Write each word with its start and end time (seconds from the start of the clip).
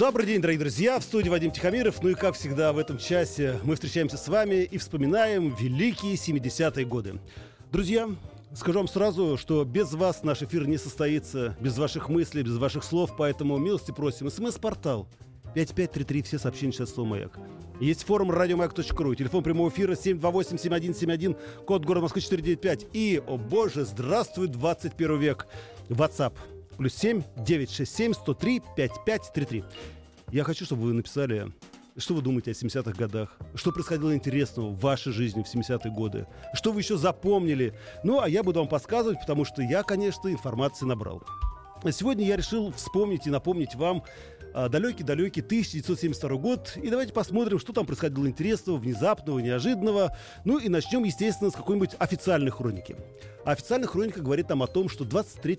Добрый 0.00 0.24
день, 0.24 0.40
дорогие 0.40 0.60
друзья! 0.60 0.98
В 0.98 1.02
студии 1.02 1.28
Вадим 1.28 1.50
Тихомиров. 1.50 2.02
Ну 2.02 2.08
и, 2.08 2.14
как 2.14 2.34
всегда, 2.34 2.72
в 2.72 2.78
этом 2.78 2.96
часе 2.96 3.60
мы 3.64 3.74
встречаемся 3.74 4.16
с 4.16 4.28
вами 4.28 4.62
и 4.62 4.78
вспоминаем 4.78 5.54
великие 5.54 6.14
70-е 6.14 6.86
годы. 6.86 7.20
Друзья, 7.70 8.08
скажу 8.54 8.78
вам 8.78 8.88
сразу, 8.88 9.36
что 9.36 9.62
без 9.62 9.92
вас 9.92 10.22
наш 10.22 10.40
эфир 10.42 10.66
не 10.66 10.78
состоится, 10.78 11.54
без 11.60 11.76
ваших 11.76 12.08
мыслей, 12.08 12.42
без 12.42 12.56
ваших 12.56 12.82
слов, 12.82 13.14
поэтому 13.18 13.58
милости 13.58 13.90
просим. 13.90 14.30
СМС-портал 14.30 15.06
5533, 15.54 16.22
все 16.22 16.38
сообщения 16.38 16.72
сейчас 16.72 16.94
слово 16.94 17.08
«Маяк». 17.08 17.38
Есть 17.78 18.04
форум 18.04 18.30
радиомаяк.ру, 18.30 19.14
телефон 19.14 19.44
прямого 19.44 19.68
эфира 19.68 19.92
728-7171, 19.92 21.36
код 21.66 21.84
города 21.84 22.04
Москвы 22.04 22.22
495. 22.22 22.86
И, 22.94 23.22
о 23.26 23.36
боже, 23.36 23.84
здравствуй, 23.84 24.48
21 24.48 25.18
век, 25.18 25.46
WhatsApp 25.90 26.32
плюс 26.80 26.94
7 26.94 27.22
967 27.36 28.14
103 28.14 28.62
5533. 28.74 29.64
Я 30.32 30.44
хочу, 30.44 30.64
чтобы 30.64 30.82
вы 30.82 30.92
написали, 30.92 31.52
что 31.96 32.14
вы 32.14 32.22
думаете 32.22 32.52
о 32.52 32.54
70-х 32.54 32.92
годах, 32.92 33.36
что 33.56 33.72
происходило 33.72 34.14
интересного 34.14 34.68
в 34.68 34.78
вашей 34.78 35.12
жизни 35.12 35.42
в 35.42 35.52
70-е 35.52 35.90
годы, 35.90 36.28
что 36.54 36.70
вы 36.70 36.80
еще 36.80 36.96
запомнили. 36.96 37.74
Ну, 38.04 38.20
а 38.20 38.28
я 38.28 38.44
буду 38.44 38.60
вам 38.60 38.68
подсказывать, 38.68 39.18
потому 39.18 39.44
что 39.44 39.60
я, 39.60 39.82
конечно, 39.82 40.28
информации 40.28 40.86
набрал. 40.86 41.24
Сегодня 41.90 42.26
я 42.26 42.36
решил 42.36 42.72
вспомнить 42.72 43.26
и 43.26 43.30
напомнить 43.30 43.74
вам 43.74 44.04
а, 44.54 44.68
далекий-далекий 44.68 45.40
1972 45.40 46.36
год. 46.36 46.76
И 46.76 46.88
давайте 46.90 47.12
посмотрим, 47.12 47.58
что 47.58 47.72
там 47.72 47.84
происходило 47.84 48.26
интересного, 48.28 48.76
внезапного, 48.76 49.40
неожиданного. 49.40 50.16
Ну 50.44 50.58
и 50.58 50.68
начнем, 50.68 51.02
естественно, 51.02 51.50
с 51.50 51.54
какой-нибудь 51.54 51.96
официальной 51.98 52.52
хроники. 52.52 52.94
Официальная 53.44 53.88
хроника 53.88 54.20
говорит 54.20 54.48
нам 54.48 54.62
о 54.62 54.68
том, 54.68 54.88
что 54.88 55.04
23, 55.04 55.58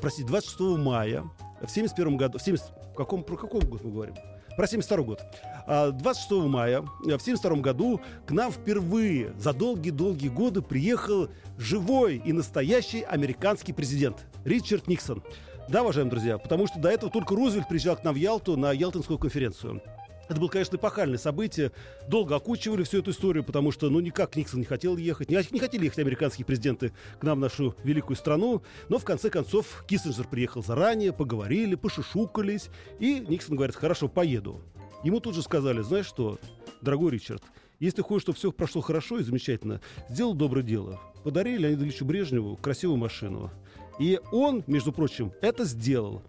простите, 0.00 0.28
26 0.28 0.60
мая 0.78 1.24
в 1.66 1.70
71 1.70 2.16
году, 2.16 2.38
в 2.38 2.42
70, 2.42 2.72
каком, 2.96 3.22
про 3.22 3.36
какой 3.36 3.60
год 3.62 3.82
мы 3.82 3.90
говорим? 3.90 4.14
Про 4.56 4.66
72 4.66 5.04
год. 5.04 5.22
А 5.66 5.90
26 5.90 6.30
мая 6.46 6.82
в 6.82 7.18
72 7.18 7.56
году 7.56 8.00
к 8.26 8.32
нам 8.32 8.52
впервые 8.52 9.32
за 9.38 9.52
долгие-долгие 9.52 10.28
годы 10.28 10.60
приехал 10.60 11.28
живой 11.56 12.16
и 12.16 12.32
настоящий 12.32 13.02
американский 13.02 13.72
президент 13.72 14.26
Ричард 14.44 14.88
Никсон. 14.88 15.22
Да, 15.68 15.82
уважаемые 15.82 16.10
друзья, 16.10 16.38
потому 16.38 16.66
что 16.66 16.78
до 16.80 16.90
этого 16.90 17.10
только 17.10 17.34
Рузвельт 17.34 17.68
приезжал 17.68 17.96
к 17.96 18.04
нам 18.04 18.14
в 18.14 18.18
Ялту 18.18 18.56
на 18.56 18.72
Ялтинскую 18.72 19.18
конференцию. 19.18 19.80
Это 20.28 20.40
было, 20.40 20.48
конечно, 20.48 20.76
эпохальное 20.76 21.18
событие. 21.18 21.72
Долго 22.08 22.36
окучивали 22.36 22.84
всю 22.84 22.98
эту 22.98 23.10
историю, 23.10 23.44
потому 23.44 23.72
что, 23.72 23.90
ну, 23.90 24.00
никак 24.00 24.36
Никсон 24.36 24.60
не 24.60 24.66
хотел 24.66 24.96
ехать. 24.96 25.28
Не, 25.28 25.42
хотели 25.58 25.84
ехать 25.84 25.98
американские 25.98 26.46
президенты 26.46 26.92
к 27.18 27.22
нам 27.24 27.38
в 27.38 27.40
нашу 27.40 27.74
великую 27.84 28.16
страну. 28.16 28.62
Но, 28.88 28.98
в 28.98 29.04
конце 29.04 29.30
концов, 29.30 29.84
Киссинджер 29.86 30.26
приехал 30.28 30.62
заранее, 30.62 31.12
поговорили, 31.12 31.74
пошушукались. 31.74 32.70
И 32.98 33.20
Никсон 33.28 33.56
говорит, 33.56 33.76
хорошо, 33.76 34.08
поеду. 34.08 34.62
Ему 35.04 35.20
тут 35.20 35.34
же 35.34 35.42
сказали, 35.42 35.82
знаешь 35.82 36.06
что, 36.06 36.38
дорогой 36.80 37.10
Ричард, 37.12 37.42
если 37.80 37.96
ты 37.96 38.02
хочешь, 38.02 38.22
чтобы 38.22 38.38
все 38.38 38.52
прошло 38.52 38.80
хорошо 38.80 39.18
и 39.18 39.24
замечательно, 39.24 39.80
сделай 40.08 40.36
доброе 40.36 40.62
дело. 40.62 41.00
Подари 41.24 41.56
Леониду 41.56 41.84
Ильичу 41.84 42.04
Брежневу 42.04 42.56
красивую 42.56 42.96
машину. 42.96 43.50
И 43.98 44.20
он, 44.30 44.62
между 44.66 44.92
прочим, 44.92 45.32
это 45.40 45.64
сделал. 45.64 46.22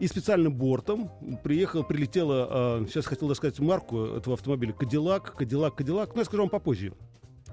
И 0.00 0.06
специальным 0.06 0.54
бортом 0.54 1.10
приехал, 1.44 1.84
прилетела, 1.84 2.80
э, 2.80 2.86
сейчас 2.88 3.04
хотел 3.04 3.28
даже 3.28 3.36
сказать 3.36 3.60
марку 3.60 4.06
этого 4.06 4.34
автомобиля, 4.34 4.72
Кадиллак, 4.72 5.36
Кадиллак, 5.36 5.74
Кадиллак, 5.74 6.14
но 6.14 6.22
я 6.22 6.24
скажу 6.24 6.42
вам 6.42 6.48
попозже. 6.48 6.94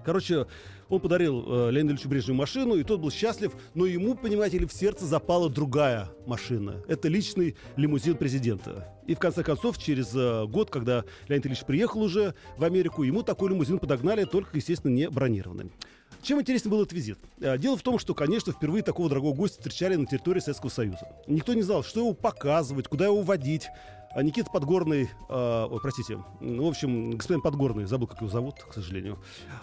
Короче, 0.05 0.47
он 0.87 1.01
подарил 1.01 1.43
э, 1.45 1.71
Леониду 1.71 1.95
Ильичу 1.95 2.07
Брежневу 2.07 2.37
машину, 2.37 2.75
и 2.75 2.83
тот 2.85 3.01
был 3.01 3.11
счастлив, 3.11 3.51
но 3.73 3.85
ему, 3.85 4.15
понимаете 4.15 4.59
ли, 4.59 4.65
в 4.65 4.71
сердце 4.71 5.05
запала 5.05 5.49
другая 5.49 6.09
машина. 6.25 6.81
Это 6.87 7.09
личный 7.09 7.57
лимузин 7.75 8.15
президента. 8.15 8.87
И 9.05 9.13
в 9.13 9.19
конце 9.19 9.43
концов, 9.43 9.77
через 9.77 10.15
э, 10.15 10.45
год, 10.45 10.69
когда 10.69 11.03
Леонид 11.27 11.47
Ильич 11.47 11.65
приехал 11.65 12.01
уже 12.01 12.33
в 12.57 12.63
Америку, 12.63 13.03
ему 13.03 13.23
такой 13.23 13.49
лимузин 13.49 13.79
подогнали, 13.79 14.23
только, 14.23 14.55
естественно, 14.55 14.93
не 14.93 15.09
бронированный. 15.09 15.73
Чем 16.21 16.41
интересен 16.41 16.69
был 16.69 16.81
этот 16.81 16.93
визит? 16.93 17.17
Э, 17.39 17.57
Дело 17.57 17.77
в 17.77 17.81
том, 17.81 17.99
что, 17.99 18.13
конечно, 18.13 18.51
впервые 18.51 18.83
такого 18.83 19.09
дорогого 19.09 19.33
гостя 19.33 19.57
встречали 19.57 19.95
на 19.95 20.05
территории 20.05 20.39
Советского 20.39 20.69
Союза. 20.69 21.07
Никто 21.27 21.53
не 21.53 21.61
знал, 21.61 21.83
что 21.83 22.01
его 22.01 22.13
показывать, 22.13 22.87
куда 22.87 23.05
его 23.05 23.21
водить. 23.21 23.67
А 24.11 24.23
Никита 24.23 24.49
Подгорный, 24.49 25.09
э, 25.29 25.67
ой, 25.69 25.79
простите, 25.81 26.17
в 26.39 26.65
общем, 26.65 27.11
господин 27.11 27.41
Подгорный, 27.41 27.85
забыл, 27.85 28.07
как 28.07 28.21
его 28.21 28.29
зовут, 28.29 28.55
к 28.63 28.73
сожалению, 28.73 29.19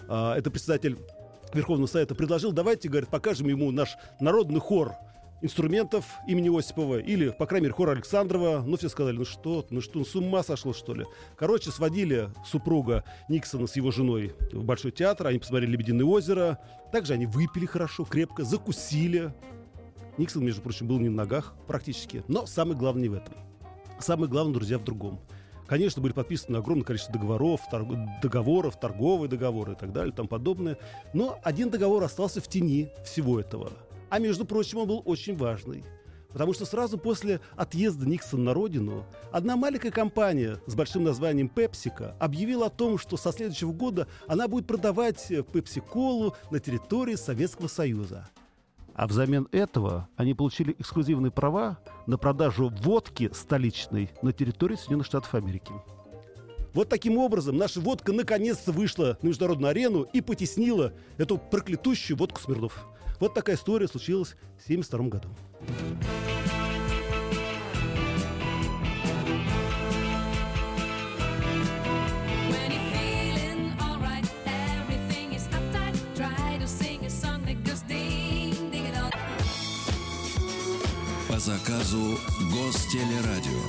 э, 0.07 0.33
это 0.37 0.49
председатель 0.49 0.97
Верховного 1.53 1.87
Совета, 1.87 2.15
предложил, 2.15 2.51
давайте, 2.51 2.89
говорит, 2.89 3.09
покажем 3.09 3.47
ему 3.47 3.71
наш 3.71 3.97
народный 4.19 4.59
хор 4.59 4.93
инструментов 5.41 6.05
имени 6.27 6.55
Осипова 6.57 6.99
или, 6.99 7.29
по 7.29 7.45
крайней 7.45 7.65
мере, 7.65 7.73
хор 7.73 7.89
Александрова. 7.89 8.63
Ну, 8.65 8.77
все 8.77 8.89
сказали, 8.89 9.17
ну 9.17 9.25
что, 9.25 9.65
ну 9.69 9.81
что, 9.81 9.99
ну, 9.99 10.05
с 10.05 10.15
ума 10.15 10.43
сошло, 10.43 10.73
что 10.73 10.93
ли? 10.93 11.05
Короче, 11.35 11.71
сводили 11.71 12.29
супруга 12.45 13.03
Никсона 13.29 13.67
с 13.67 13.75
его 13.75 13.91
женой 13.91 14.33
в 14.51 14.63
Большой 14.63 14.91
театр, 14.91 15.27
они 15.27 15.39
посмотрели 15.39 15.71
«Лебединое 15.71 16.05
озеро». 16.05 16.59
Также 16.91 17.13
они 17.13 17.25
выпили 17.25 17.65
хорошо, 17.65 18.05
крепко, 18.05 18.43
закусили. 18.43 19.33
Никсон, 20.17 20.45
между 20.45 20.61
прочим, 20.61 20.87
был 20.87 20.99
не 20.99 21.09
на 21.09 21.23
ногах 21.23 21.53
практически. 21.67 22.23
Но 22.27 22.45
самое 22.45 22.77
главное 22.77 23.03
не 23.03 23.09
в 23.09 23.13
этом. 23.13 23.33
Самое 23.99 24.29
главное, 24.29 24.53
друзья, 24.53 24.77
в 24.77 24.83
другом. 24.83 25.19
Конечно, 25.67 26.01
были 26.01 26.13
подписаны 26.13 26.57
огромное 26.57 26.85
количество 26.85 27.13
договоров, 27.13 27.61
торг... 27.71 27.87
договоров, 28.21 28.79
торговые 28.79 29.29
договоры 29.29 29.73
и 29.73 29.75
так 29.75 29.91
далее, 29.91 30.13
тому 30.13 30.29
подобное. 30.29 30.77
Но 31.13 31.39
один 31.43 31.69
договор 31.69 32.03
остался 32.03 32.39
в 32.39 32.47
тени 32.47 32.89
всего 33.03 33.39
этого. 33.39 33.73
А 34.09 34.19
между 34.19 34.45
прочим, 34.45 34.79
он 34.79 34.87
был 34.87 35.01
очень 35.05 35.35
важный. 35.35 35.83
Потому 36.35 36.53
что 36.53 36.65
сразу 36.65 36.97
после 36.97 37.39
отъезда 37.55 38.05
Никсона 38.05 38.43
на 38.43 38.53
родину 38.53 39.05
одна 39.31 39.55
маленькая 39.55 39.91
компания 39.91 40.59
с 40.67 40.75
большим 40.75 41.05
названием 41.05 41.49
PepsiCo 41.53 42.13
объявила 42.19 42.65
о 42.65 42.69
том, 42.69 42.97
что 42.97 43.15
со 43.15 43.31
следующего 43.31 43.71
года 43.71 44.07
она 44.27 44.49
будет 44.49 44.67
продавать 44.67 45.31
Pepsi-колу 45.31 46.35
на 46.51 46.59
территории 46.59 47.15
Советского 47.15 47.69
Союза. 47.69 48.27
А 48.93 49.07
взамен 49.07 49.47
этого 49.53 50.09
они 50.17 50.33
получили 50.33 50.75
эксклюзивные 50.77 51.31
права 51.31 51.79
на 52.05 52.17
продажу 52.17 52.69
водки 52.81 53.29
столичной 53.33 54.09
на 54.21 54.33
территории 54.33 54.75
Соединенных 54.75 55.05
Штатов 55.05 55.35
Америки. 55.35 55.71
Вот 56.73 56.89
таким 56.89 57.17
образом 57.17 57.55
наша 57.55 57.79
водка 57.79 58.11
наконец-то 58.11 58.73
вышла 58.73 59.17
на 59.21 59.27
международную 59.27 59.71
арену 59.71 60.01
и 60.11 60.19
потеснила 60.19 60.91
эту 61.17 61.37
проклятущую 61.37 62.17
водку 62.17 62.41
Смирнов. 62.41 62.85
Вот 63.19 63.33
такая 63.33 63.55
история 63.55 63.87
случилась 63.87 64.35
в 64.57 64.63
1972 64.65 65.07
году. 65.07 65.29
По 81.27 81.39
заказу 81.39 82.17
Гостелерадио. 82.51 83.61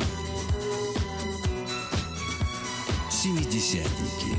Семидесятники. 3.10 4.36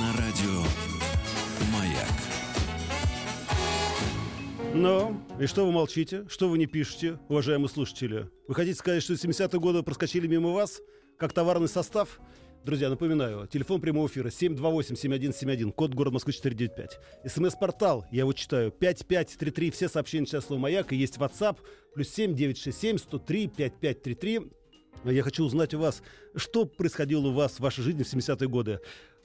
На 0.00 0.12
радио 0.16 0.62
Маяк. 1.70 2.33
Ну, 4.76 5.16
и 5.38 5.46
что 5.46 5.64
вы 5.64 5.70
молчите? 5.70 6.26
Что 6.28 6.48
вы 6.48 6.58
не 6.58 6.66
пишете, 6.66 7.20
уважаемые 7.28 7.68
слушатели? 7.68 8.28
Вы 8.48 8.56
хотите 8.56 8.76
сказать, 8.76 9.04
что 9.04 9.12
70-е 9.12 9.60
годы 9.60 9.84
проскочили 9.84 10.26
мимо 10.26 10.50
вас, 10.50 10.82
как 11.16 11.32
товарный 11.32 11.68
состав? 11.68 12.18
Друзья, 12.64 12.90
напоминаю, 12.90 13.46
телефон 13.46 13.80
прямого 13.80 14.08
эфира 14.08 14.30
728-7171, 14.30 15.70
код 15.70 15.94
город 15.94 16.14
Москвы 16.14 16.32
495. 16.32 16.98
СМС-портал, 17.24 18.04
я 18.10 18.20
его 18.20 18.32
читаю, 18.32 18.72
5533, 18.72 19.70
все 19.70 19.88
сообщения 19.88 20.26
сейчас 20.26 20.46
слово 20.46 20.62
«Маяк», 20.62 20.92
и 20.92 20.96
есть 20.96 21.18
WhatsApp, 21.18 21.58
плюс 21.94 22.08
7 22.08 22.34
967 22.34 22.98
103 22.98 23.46
5533. 23.46 24.40
Я 25.04 25.22
хочу 25.22 25.44
узнать 25.44 25.72
у 25.74 25.78
вас, 25.78 26.02
что 26.34 26.64
происходило 26.64 27.28
у 27.28 27.32
вас 27.32 27.52
в 27.52 27.60
вашей 27.60 27.84
жизни 27.84 28.02
в 28.02 28.12
70-е 28.12 28.48
годы. 28.48 28.80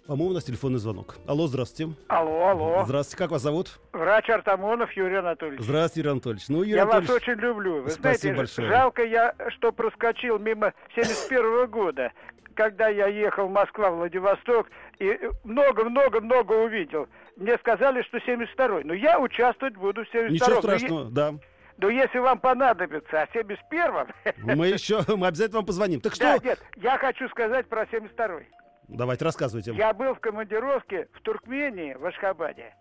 По-моему, 0.09 0.31
у 0.31 0.33
нас 0.33 0.43
телефонный 0.43 0.79
звонок. 0.79 1.17
Алло, 1.27 1.45
здравствуйте. 1.45 1.93
Алло, 2.07 2.47
алло. 2.47 2.83
Здравствуйте, 2.83 3.15
как 3.15 3.29
вас 3.29 3.43
зовут? 3.43 3.79
Врач 3.93 4.27
Артамонов 4.31 4.91
Юрий 4.93 5.17
Анатольевич. 5.17 5.61
Здравствуйте, 5.61 5.99
Юрий 5.99 6.11
Анатольевич. 6.13 6.49
Ну, 6.49 6.63
Юрий 6.63 6.77
я 6.77 6.85
вас 6.87 6.95
Анатольевич, 6.95 7.27
очень 7.27 7.39
люблю. 7.39 7.83
Вы 7.83 7.91
спасибо 7.91 8.17
знаете, 8.17 8.33
большое. 8.33 8.69
жалко 8.69 9.03
я, 9.03 9.35
что 9.49 9.71
проскочил 9.71 10.39
мимо 10.39 10.73
71 10.95 11.67
года. 11.67 12.11
когда 12.55 12.89
я 12.89 13.07
ехал 13.07 13.47
Москва-Владивосток 13.47 14.67
и 14.97 15.17
много-много-много 15.45 16.53
увидел, 16.53 17.07
мне 17.37 17.55
сказали, 17.59 18.01
что 18.01 18.17
72-й. 18.17 18.83
Но 18.83 18.93
я 18.93 19.17
участвовать 19.17 19.75
буду 19.77 20.03
в 20.03 20.13
72-м. 20.13 20.33
Ничего 20.33 20.61
страшного, 20.61 21.05
да. 21.05 21.35
Но 21.77 21.87
если 21.87 22.17
вам 22.19 22.39
понадобится, 22.39 23.21
а 23.21 23.27
71-м... 23.27 24.07
Мы 24.39 24.67
еще, 24.67 25.01
мы 25.07 25.27
обязательно 25.27 25.59
вам 25.59 25.67
позвоним. 25.67 26.01
Так 26.01 26.17
Да, 26.17 26.35
что, 26.35 26.47
нет, 26.47 26.59
я 26.75 26.97
хочу 26.97 27.29
сказать 27.29 27.67
про 27.67 27.83
72-й. 27.83 28.47
Давайте 28.89 29.25
рассказывайте. 29.25 29.73
Я 29.73 29.93
был 29.93 30.13
в 30.15 30.19
командировке 30.19 31.07
в 31.13 31.21
Туркмении, 31.21 31.93
в 31.93 32.05
Ашхабаде. 32.05 32.73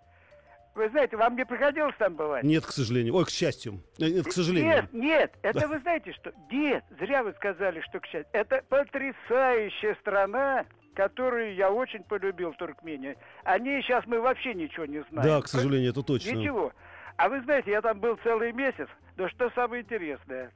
Вы 0.75 0.89
знаете, 0.91 1.17
вам 1.17 1.35
не 1.35 1.45
приходилось 1.45 1.95
там 1.99 2.15
бывать? 2.15 2.45
Нет, 2.45 2.65
к 2.65 2.71
сожалению. 2.71 3.15
Ой, 3.17 3.25
к 3.25 3.31
счастью. 3.31 3.83
Э, 3.99 4.09
Нет, 4.09 4.27
к 4.27 4.33
сожалению. 4.33 4.71
Нет, 4.71 4.93
нет, 4.93 5.33
это 5.43 5.67
вы 5.67 5.81
знаете 5.81 6.13
что? 6.13 6.33
Нет, 6.53 6.85
зря 7.01 7.25
вы 7.25 7.33
сказали, 7.33 7.81
что 7.81 7.99
к 7.99 8.07
счастью. 8.07 8.31
Это 8.33 8.63
потрясающая 8.69 9.97
страна, 9.97 10.67
которую 10.95 11.57
я 11.57 11.73
очень 11.73 12.05
полюбил 12.05 12.53
в 12.53 12.57
Туркмении. 12.59 13.17
О 13.43 13.59
ней 13.59 13.83
сейчас 13.83 14.07
мы 14.07 14.21
вообще 14.21 14.55
ничего 14.55 14.85
не 14.87 15.03
знаем. 15.11 15.29
Да, 15.29 15.43
к 15.43 15.49
сожалению, 15.49 15.91
это 15.91 16.03
точно. 16.05 16.31
Ничего. 16.37 16.73
А 17.17 17.29
вы 17.29 17.41
знаете, 17.43 17.73
я 17.73 17.83
там 17.83 17.99
был 17.99 18.17
целый 18.23 18.53
месяц. 18.53 18.87
Но 19.17 19.29
что 19.29 19.51
самое 19.51 19.83
интересное? 19.83 20.53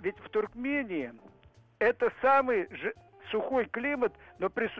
Ведь 0.00 0.16
в 0.18 0.28
Туркмении 0.30 1.12
это 1.78 2.12
самый 2.20 2.68
сухой 3.30 3.66
климат, 3.66 4.12
но 4.38 4.48
при 4.50 4.70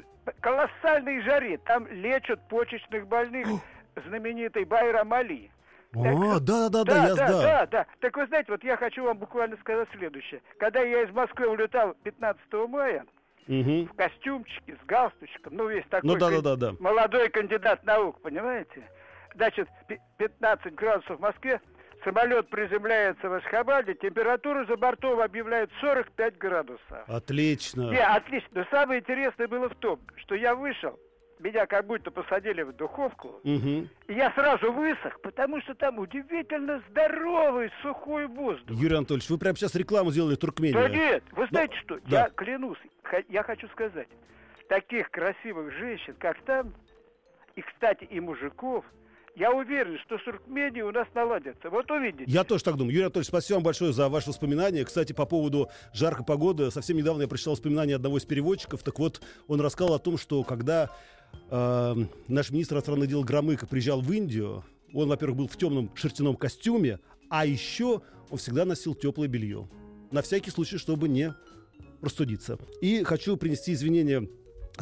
колоссальной 0.40 1.20
жаре. 1.22 1.58
Там 1.58 1.86
лечат 1.88 2.46
почечных 2.48 3.06
больных 3.06 3.46
знаменитый 4.06 4.64
Байрам 4.64 5.12
Али. 5.12 5.50
А, 5.92 6.38
да, 6.38 6.68
да, 6.68 6.84
да, 6.84 7.08
я 7.08 7.14
да, 7.14 7.26
да. 7.26 7.42
да, 7.42 7.66
да. 7.66 7.86
Так 7.98 8.16
вы 8.16 8.26
знаете, 8.26 8.52
вот 8.52 8.62
я 8.62 8.76
хочу 8.76 9.02
вам 9.02 9.18
буквально 9.18 9.56
сказать 9.56 9.88
следующее. 9.96 10.40
Когда 10.58 10.80
я 10.82 11.02
из 11.02 11.10
Москвы 11.12 11.48
улетал 11.48 11.94
15 12.04 12.68
мая 12.68 13.04
Мгм. 13.48 13.86
в 13.88 13.94
костюмчике, 13.94 14.76
с 14.80 14.86
галстучком, 14.86 15.56
ну 15.56 15.66
весь 15.68 15.84
такой 15.90 16.08
Ну 16.10 16.16
да, 16.16 16.28
да, 16.30 16.34
кан- 16.36 16.42
да, 16.44 16.56
да. 16.56 16.72
молодой 16.78 17.28
кандидат 17.30 17.84
наук, 17.84 18.20
понимаете? 18.22 18.88
Значит, 19.34 19.68
пи- 19.88 19.98
15 20.18 20.74
градусов 20.74 21.18
в 21.18 21.20
Москве, 21.20 21.60
самолет 22.04 22.48
приземляется 22.48 23.28
в 23.28 23.32
Ашхабаде, 23.34 23.94
температуру 23.94 24.66
за 24.66 24.76
бортом 24.76 25.20
объявляют 25.20 25.70
45 25.80 26.38
градусов. 26.38 26.80
Отлично. 27.06 27.90
Не, 27.90 28.04
отлично. 28.04 28.48
Но 28.52 28.64
самое 28.70 29.00
интересное 29.00 29.48
было 29.48 29.68
в 29.68 29.74
том, 29.76 30.00
что 30.16 30.34
я 30.34 30.54
вышел, 30.54 30.98
меня 31.38 31.66
как 31.66 31.86
будто 31.86 32.10
посадили 32.10 32.62
в 32.62 32.72
духовку, 32.74 33.40
Мгм. 33.44 33.88
и 34.08 34.12
я 34.12 34.30
сразу 34.32 34.72
высох, 34.72 35.18
потому 35.22 35.60
что 35.62 35.74
там 35.74 35.98
удивительно 35.98 36.82
здоровый 36.90 37.70
сухой 37.82 38.26
воздух. 38.26 38.76
Юрий 38.76 38.96
Анатольевич, 38.96 39.30
вы 39.30 39.38
прямо 39.38 39.56
сейчас 39.56 39.74
рекламу 39.74 40.10
сделали 40.10 40.34
Туркмении. 40.36 40.74
Да 40.74 40.88
нет, 40.88 41.24
вы 41.32 41.46
знаете 41.46 41.74
что, 41.76 41.98
да. 42.08 42.24
я 42.24 42.28
клянусь, 42.30 42.78
я 43.28 43.42
хочу 43.42 43.68
сказать, 43.68 44.08
таких 44.68 45.10
красивых 45.10 45.72
женщин, 45.72 46.14
как 46.18 46.40
там, 46.42 46.74
и, 47.56 47.62
кстати, 47.62 48.04
и 48.04 48.20
мужиков, 48.20 48.84
я 49.36 49.52
уверен, 49.52 49.98
что 50.04 50.18
с 50.18 50.24
Туркменией 50.24 50.82
у 50.82 50.92
нас 50.92 51.06
наладится. 51.14 51.70
Вот 51.70 51.90
увидите. 51.90 52.24
Я 52.26 52.44
тоже 52.44 52.64
так 52.64 52.76
думаю. 52.76 52.92
Юрий 52.92 53.04
Анатольевич, 53.04 53.28
спасибо 53.28 53.56
вам 53.56 53.64
большое 53.64 53.92
за 53.92 54.08
ваши 54.08 54.28
воспоминания. 54.28 54.84
Кстати, 54.84 55.12
по 55.12 55.26
поводу 55.26 55.68
жаркой 55.92 56.26
погоды, 56.26 56.70
совсем 56.70 56.96
недавно 56.96 57.22
я 57.22 57.28
прочитал 57.28 57.54
воспоминания 57.54 57.96
одного 57.96 58.18
из 58.18 58.24
переводчиков. 58.24 58.82
Так 58.82 58.98
вот, 58.98 59.22
он 59.48 59.60
рассказал 59.60 59.94
о 59.94 59.98
том, 59.98 60.18
что 60.18 60.42
когда 60.42 60.90
э, 61.50 61.94
наш 62.28 62.50
министр 62.50 62.76
иностранных 62.76 63.08
дел 63.08 63.24
Громыко 63.24 63.66
приезжал 63.66 64.00
в 64.00 64.12
Индию, 64.12 64.64
он, 64.92 65.08
во-первых, 65.08 65.38
был 65.38 65.48
в 65.48 65.56
темном 65.56 65.90
шерстяном 65.94 66.36
костюме, 66.36 66.98
а 67.28 67.46
еще 67.46 68.02
он 68.30 68.38
всегда 68.38 68.64
носил 68.64 68.94
теплое 68.94 69.28
белье. 69.28 69.68
На 70.10 70.22
всякий 70.22 70.50
случай, 70.50 70.78
чтобы 70.78 71.08
не 71.08 71.34
простудиться. 72.00 72.58
И 72.80 73.04
хочу 73.04 73.36
принести 73.36 73.72
извинения 73.72 74.28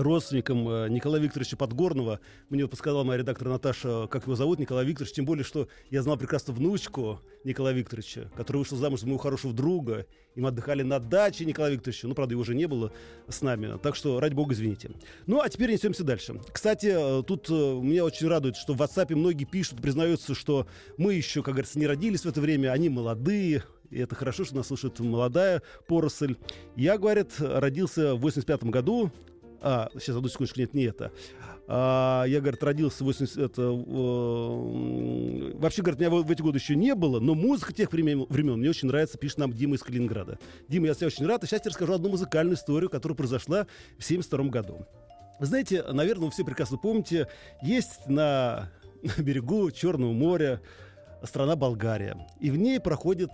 родственникам 0.01 0.69
э, 0.69 0.89
Николая 0.89 1.21
Викторовича 1.21 1.57
Подгорного. 1.57 2.21
Мне 2.49 2.67
подсказала 2.67 3.05
моя 3.05 3.19
редактор 3.19 3.49
Наташа, 3.49 4.07
как 4.09 4.25
его 4.25 4.37
зовут, 4.37 4.59
Николай 4.59 4.85
Викторович. 4.85 5.15
Тем 5.15 5.25
более, 5.25 5.45
что 5.45 5.69
я 5.91 6.03
знал 6.03 6.17
прекрасно 6.17 6.53
внучку 6.55 7.21
Николая 7.45 7.75
Викторовича, 7.75 8.31
которая 8.37 8.63
вышла 8.63 8.79
замуж 8.79 9.01
за 9.01 9.07
моего 9.07 9.19
хорошего 9.19 9.53
друга. 9.53 10.07
И 10.35 10.41
мы 10.41 10.49
отдыхали 10.49 10.83
на 10.83 11.01
даче 11.01 11.45
Николая 11.45 11.73
Викторовича. 11.73 12.09
Ну, 12.09 12.15
правда, 12.15 12.33
его 12.33 12.43
уже 12.43 12.55
не 12.55 12.67
было 12.67 12.93
с 13.29 13.43
нами. 13.43 13.79
Так 13.83 13.97
что, 13.97 14.21
ради 14.21 14.35
бога, 14.35 14.55
извините. 14.55 14.91
Ну, 15.27 15.41
а 15.41 15.49
теперь 15.49 15.73
несемся 15.73 16.05
дальше. 16.05 16.41
Кстати, 16.53 17.21
э, 17.21 17.23
тут 17.25 17.49
э, 17.51 17.53
меня 17.53 18.05
очень 18.05 18.29
радует, 18.29 18.57
что 18.57 18.75
в 18.75 18.81
WhatsApp 18.81 19.15
многие 19.15 19.45
пишут, 19.45 19.81
признаются, 19.81 20.35
что 20.35 20.67
мы 20.97 21.15
еще, 21.15 21.43
как 21.43 21.55
говорится, 21.55 21.79
не 21.79 21.87
родились 21.87 22.23
в 22.23 22.27
это 22.27 22.41
время, 22.41 22.73
они 22.73 22.89
молодые, 22.89 23.65
и 23.91 23.99
это 23.99 24.15
хорошо, 24.15 24.45
что 24.45 24.57
нас 24.57 24.67
слушает 24.67 24.99
молодая 25.01 25.63
поросль. 25.87 26.37
Я, 26.77 26.99
говорят, 26.99 27.33
родился 27.39 28.15
в 28.15 28.21
85 28.21 28.65
году. 28.65 29.11
А, 29.61 29.89
сейчас, 29.95 30.17
одну 30.17 30.29
секундочку, 30.29 30.61
нет, 30.61 30.75
не 30.75 30.85
это. 30.85 31.11
А, 31.67 32.25
я, 32.25 32.41
говорит, 32.41 32.63
родился 32.63 33.03
в 33.05 33.07
80... 33.07 33.37
Это, 33.39 33.63
э, 33.63 35.53
вообще, 35.55 35.83
говорит, 35.83 36.01
меня 36.01 36.11
в, 36.11 36.23
в 36.23 36.31
эти 36.31 36.41
годы 36.41 36.59
еще 36.59 36.77
не 36.77 36.95
было, 36.95 37.21
но 37.21 37.35
музыка 37.35 37.73
тех 37.73 37.93
времен, 37.93 38.25
времен 38.29 38.59
мне 38.59 38.71
очень 38.71 38.89
нравится, 38.89 39.19
пишет 39.19 39.39
нам 39.39 39.53
Дима 39.53 39.75
из 39.77 39.83
Калининграда. 39.83 40.39
Дима, 40.69 40.87
я 40.87 40.95
тебе 40.95 41.09
очень 41.09 41.27
рад. 41.27 41.43
И 41.45 41.47
сейчас 41.47 41.65
я 41.65 41.71
расскажу 41.71 41.95
одну 41.95 42.11
музыкальную 42.11 42.57
историю, 42.57 42.89
которая 42.89 43.17
произошла 43.17 43.67
в 43.99 44.05
72 44.05 44.45
году. 44.45 44.87
Знаете, 45.41 45.83
наверное, 45.83 46.27
вы 46.27 46.31
все 46.31 46.45
прекрасно 46.45 46.79
помните, 46.79 47.29
есть 47.63 48.07
на 48.07 48.71
берегу 49.19 49.71
Черного 49.71 50.13
моря 50.13 50.61
страна 51.25 51.57
Болгария. 51.57 52.27
И 52.41 52.51
в 52.51 52.57
ней 52.57 52.81
проходит 52.81 53.31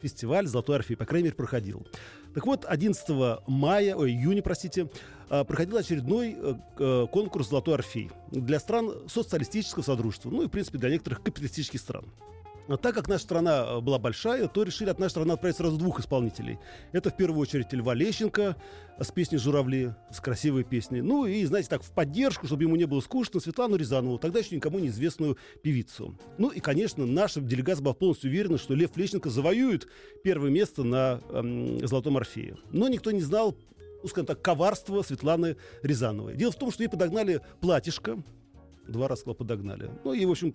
фестиваль 0.00 0.46
«Золотой 0.46 0.76
орфей», 0.76 0.96
по 0.96 1.06
крайней 1.06 1.24
мере, 1.26 1.36
проходил. 1.36 1.86
Так 2.34 2.46
вот, 2.46 2.64
11 2.64 3.08
мая, 3.46 3.94
ой, 3.94 4.10
июня, 4.10 4.42
простите, 4.42 4.88
а, 5.30 5.44
проходил 5.44 5.76
очередной 5.76 6.36
э, 6.36 6.54
э, 6.78 7.06
конкурс 7.10 7.48
«Золотой 7.48 7.74
орфей» 7.74 8.10
для 8.30 8.58
стран 8.58 8.92
социалистического 9.06 9.82
содружества, 9.82 10.30
ну 10.30 10.42
и, 10.42 10.46
в 10.46 10.50
принципе, 10.50 10.78
для 10.78 10.90
некоторых 10.90 11.22
капиталистических 11.22 11.80
стран. 11.80 12.04
Но 12.66 12.76
так 12.76 12.94
как 12.94 13.08
наша 13.08 13.24
страна 13.24 13.64
э, 13.66 13.80
была 13.80 13.98
большая, 13.98 14.48
то 14.48 14.62
решили 14.62 14.90
от 14.90 14.98
нашей 14.98 15.12
страны 15.12 15.32
отправить 15.32 15.56
сразу 15.56 15.76
двух 15.76 16.00
исполнителей. 16.00 16.58
Это 16.92 17.10
в 17.10 17.16
первую 17.16 17.40
очередь 17.40 17.72
Льва 17.72 17.94
Лещенко 17.94 18.56
с 18.98 19.10
песней 19.10 19.38
«Журавли», 19.38 19.94
с 20.10 20.20
красивой 20.20 20.64
песней. 20.64 21.02
Ну 21.02 21.26
и, 21.26 21.44
знаете, 21.44 21.68
так, 21.68 21.82
в 21.82 21.90
поддержку, 21.90 22.46
чтобы 22.46 22.62
ему 22.62 22.76
не 22.76 22.84
было 22.84 23.00
скучно, 23.00 23.40
Светлану 23.40 23.76
Рязанову, 23.76 24.18
тогда 24.18 24.38
еще 24.38 24.56
никому 24.56 24.78
неизвестную 24.78 25.36
певицу. 25.62 26.16
Ну 26.38 26.48
и, 26.48 26.60
конечно, 26.60 27.04
наша 27.04 27.40
делегация 27.40 27.82
была 27.82 27.94
полностью 27.94 28.30
уверена, 28.30 28.56
что 28.56 28.74
Лев 28.74 28.96
Лещенко 28.96 29.30
завоюет 29.30 29.88
первое 30.22 30.50
место 30.50 30.84
на 30.84 31.20
эм, 31.30 31.86
«Золотом 31.86 32.16
орфее». 32.16 32.56
Но 32.70 32.88
никто 32.88 33.10
не 33.10 33.20
знал, 33.20 33.56
ну, 34.02 34.08
скажем 34.08 34.26
так, 34.26 34.40
коварства 34.40 35.02
Светланы 35.02 35.56
Рязановой. 35.82 36.36
Дело 36.36 36.52
в 36.52 36.56
том, 36.56 36.70
что 36.70 36.82
ей 36.82 36.88
подогнали 36.88 37.40
платьишко, 37.60 38.22
Два 38.88 39.08
раза 39.08 39.22
сказал, 39.22 39.34
подогнали. 39.34 39.90
Ну 40.04 40.12
и, 40.12 40.24
в 40.26 40.30
общем, 40.30 40.54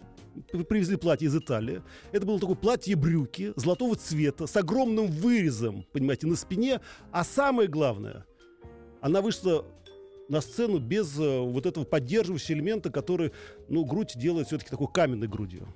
привезли 0.68 0.98
платье 0.98 1.28
из 1.28 1.36
Италии. 1.36 1.82
Это 2.12 2.26
было 2.26 2.40
такое 2.40 2.56
платье-брюки 2.56 3.54
золотого 3.56 3.96
цвета 3.96 4.48
с 4.48 4.56
огромным 4.56 5.08
вырезом, 5.08 5.86
понимаете, 5.92 6.28
на 6.28 6.36
спине. 6.36 6.82
А 7.12 7.24
самое 7.24 7.68
главное, 7.68 8.26
она 9.02 9.22
вышла 9.22 9.66
на 10.30 10.42
сцену 10.42 10.80
без 10.80 11.20
э, 11.20 11.40
вот 11.40 11.66
этого 11.66 11.84
поддерживающего 11.86 12.56
элемента, 12.56 12.92
который, 12.92 13.32
ну, 13.68 13.84
грудь 13.84 14.14
делает 14.16 14.48
все-таки 14.48 14.70
такой 14.70 14.88
каменной 14.94 15.28
грудью. 15.28 15.68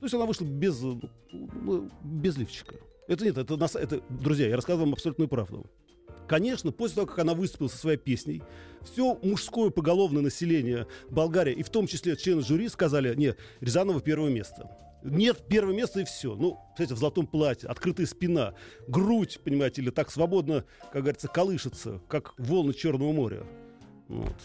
То 0.00 0.04
есть 0.04 0.14
она 0.14 0.26
вышла 0.26 0.44
без, 0.44 0.82
э, 0.84 0.94
ну, 1.32 1.90
без 2.02 2.36
лифчика. 2.36 2.76
Это 3.08 3.24
нет, 3.24 3.38
это, 3.38 3.54
это, 3.54 4.02
друзья, 4.10 4.48
я 4.48 4.56
рассказываю 4.56 4.86
вам 4.86 4.94
абсолютную 4.94 5.28
правду. 5.28 5.66
Конечно, 6.26 6.72
после 6.72 6.96
того, 6.96 7.06
как 7.06 7.18
она 7.18 7.34
выступила 7.34 7.68
со 7.68 7.76
своей 7.76 7.98
песней, 7.98 8.42
все 8.82 9.18
мужское 9.22 9.70
поголовное 9.70 10.22
население 10.22 10.86
Болгарии, 11.10 11.54
и 11.54 11.62
в 11.62 11.70
том 11.70 11.86
числе 11.86 12.16
члены 12.16 12.42
жюри, 12.42 12.68
сказали, 12.68 13.14
нет, 13.14 13.38
Рязанова 13.60 14.00
первое 14.00 14.30
место. 14.30 14.70
Нет, 15.02 15.44
первое 15.48 15.74
место 15.74 16.00
и 16.00 16.04
все. 16.04 16.34
Ну, 16.34 16.58
кстати, 16.72 16.94
в 16.94 16.98
золотом 16.98 17.26
платье, 17.26 17.68
открытая 17.68 18.06
спина, 18.06 18.54
грудь, 18.88 19.38
понимаете, 19.44 19.82
или 19.82 19.90
так 19.90 20.10
свободно, 20.10 20.64
как 20.92 21.02
говорится, 21.02 21.28
колышется, 21.28 22.00
как 22.08 22.32
волны 22.38 22.72
Черного 22.72 23.12
моря. 23.12 23.46
Вот. 24.08 24.36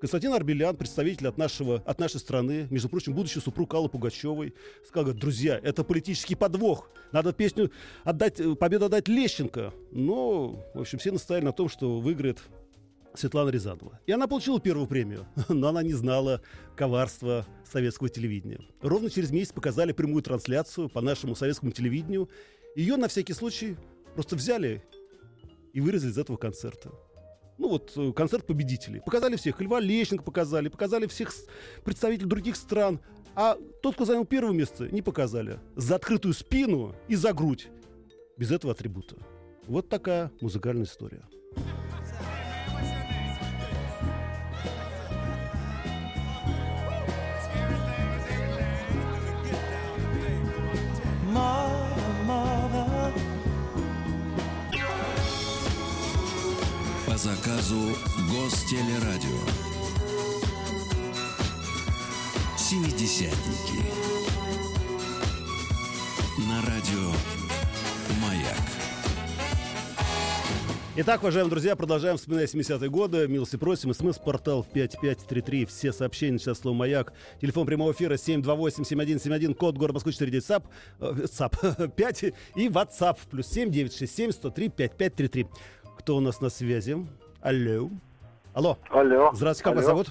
Константин 0.00 0.32
Арбелян, 0.32 0.76
представитель 0.76 1.28
от, 1.28 1.36
нашего, 1.36 1.82
от 1.84 1.98
нашей 2.00 2.20
страны, 2.20 2.66
между 2.70 2.88
прочим, 2.88 3.12
будущий 3.12 3.38
супруг 3.40 3.74
Аллы 3.74 3.90
Пугачевой, 3.90 4.54
сказал, 4.88 5.12
друзья, 5.12 5.60
это 5.62 5.84
политический 5.84 6.34
подвох. 6.34 6.90
Надо 7.12 7.34
песню 7.34 7.70
отдать, 8.02 8.40
э, 8.40 8.54
победу 8.54 8.86
отдать 8.86 9.08
Лещенко. 9.08 9.74
Но, 9.92 10.64
в 10.72 10.80
общем, 10.80 10.98
все 10.98 11.12
настояли 11.12 11.44
на 11.44 11.52
том, 11.52 11.68
что 11.68 12.00
выиграет 12.00 12.38
Светлана 13.14 13.50
Рязанова. 13.50 14.00
И 14.06 14.12
она 14.12 14.26
получила 14.26 14.58
первую 14.58 14.86
премию, 14.86 15.26
но 15.50 15.68
она 15.68 15.82
не 15.82 15.92
знала 15.92 16.40
коварства 16.76 17.46
советского 17.70 18.08
телевидения. 18.08 18.60
Ровно 18.80 19.10
через 19.10 19.30
месяц 19.30 19.52
показали 19.52 19.92
прямую 19.92 20.22
трансляцию 20.22 20.88
по 20.88 21.02
нашему 21.02 21.34
советскому 21.34 21.72
телевидению. 21.72 22.30
Ее 22.74 22.96
на 22.96 23.08
всякий 23.08 23.34
случай 23.34 23.76
просто 24.14 24.34
взяли 24.34 24.82
и 25.74 25.80
вырезали 25.82 26.10
из 26.10 26.16
этого 26.16 26.38
концерта. 26.38 26.90
Ну 27.60 27.68
вот 27.68 27.92
э, 27.94 28.12
концерт 28.14 28.46
победителей. 28.46 29.02
Показали 29.04 29.36
всех. 29.36 29.60
Льва 29.60 29.80
Лещенко 29.80 30.24
показали, 30.24 30.70
показали 30.70 31.06
всех 31.06 31.30
представителей 31.84 32.26
других 32.26 32.56
стран. 32.56 33.00
А 33.34 33.58
тот, 33.82 33.94
кто 33.96 34.06
занял 34.06 34.24
первое 34.24 34.54
место, 34.54 34.88
не 34.88 35.02
показали. 35.02 35.60
За 35.76 35.96
открытую 35.96 36.32
спину 36.32 36.96
и 37.06 37.16
за 37.16 37.34
грудь. 37.34 37.68
Без 38.38 38.50
этого 38.50 38.72
атрибута. 38.72 39.16
Вот 39.66 39.90
такая 39.90 40.32
музыкальная 40.40 40.84
история. 40.84 41.22
Заказу 57.20 57.78
Гостелерадио. 58.32 59.40
Семидесятники. 62.56 63.84
На 66.48 66.62
радио 66.62 67.10
Маяк. 68.22 68.56
Итак, 70.96 71.22
уважаемые 71.22 71.50
друзья, 71.50 71.76
продолжаем 71.76 72.16
вспоминать 72.16 72.52
70-е 72.52 72.90
годы. 72.90 73.28
Милости 73.28 73.56
просим. 73.56 73.94
СМС-портал 73.94 74.64
5533. 74.64 75.64
Все 75.66 75.92
сообщения 75.92 76.38
сейчас 76.38 76.58
слово 76.58 76.74
«Маяк». 76.74 77.12
Телефон 77.40 77.64
прямого 77.66 77.92
эфира 77.92 78.14
728-7171. 78.16 79.54
Код 79.54 79.78
город 79.78 79.94
Москвы 79.94 80.12
49 80.12 80.44
САП. 80.44 80.66
э, 81.00 81.26
САП 81.30 81.56
5. 81.96 82.22
И 82.56 82.68
WhatsApp. 82.68 83.16
Плюс 83.30 83.46
7 83.46 83.70
967 83.70 84.32
103 84.32 84.68
5533. 84.68 85.46
Кто 86.00 86.16
у 86.16 86.20
нас 86.20 86.40
на 86.40 86.48
связи? 86.48 86.96
Алло. 87.42 87.90
Алло. 88.54 88.78
Алло. 88.88 89.30
Здравствуйте, 89.34 89.64
как 89.64 89.76
вас 89.76 89.84
зовут? 89.84 90.06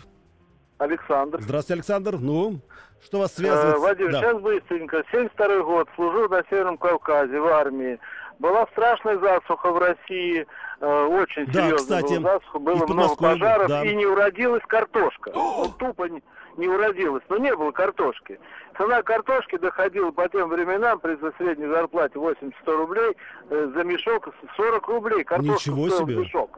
Александр. 0.77 1.41
Здравствуйте, 1.41 1.73
Александр. 1.79 2.17
Ну, 2.19 2.59
что 3.03 3.17
вас 3.19 3.31
Э, 3.33 3.37
связывает? 3.37 3.79
Вадим, 3.79 4.11
Да. 4.11 4.19
сейчас 4.21 4.39
быстренько. 4.39 5.03
72 5.11 5.63
год, 5.63 5.89
служу 5.95 6.29
на 6.29 6.43
Северном 6.47 6.77
Кавказе 6.77 7.39
в 7.39 7.47
армии. 7.47 7.99
Была 8.39 8.65
страшная 8.67 9.17
засуха 9.17 9.71
в 9.71 9.77
России, 9.77 10.47
э, 10.79 11.03
очень 11.07 11.45
Да, 11.47 11.53
серьезная 11.67 12.01
кстати, 12.01 12.19
была 12.19 12.33
засуха, 12.33 12.59
было 12.59 12.87
много 12.87 13.15
пожаров, 13.17 13.67
да. 13.67 13.83
и 13.83 13.93
не 13.95 14.05
уродилась 14.05 14.63
картошка. 14.65 15.31
Ну, 15.35 15.65
тупо 15.77 16.05
не, 16.05 16.23
не 16.55 16.67
уродилась, 16.69 17.23
но 17.27 17.37
не 17.37 17.53
было 17.53 17.71
картошки. 17.71 18.39
Цена 18.77 19.01
картошки 19.03 19.57
доходила 19.57 20.11
по 20.11 20.29
тем 20.29 20.47
временам 20.47 20.99
при 20.99 21.17
средней 21.37 21.67
зарплате 21.67 22.17
80-100 22.17 22.51
рублей, 22.65 23.17
э, 23.49 23.71
за 23.75 23.83
мешок 23.83 24.29
40 24.55 24.87
рублей. 24.87 25.23
Картошка 25.25 25.51
Ничего 25.71 25.89
себе. 25.89 26.15
мешок. 26.15 26.57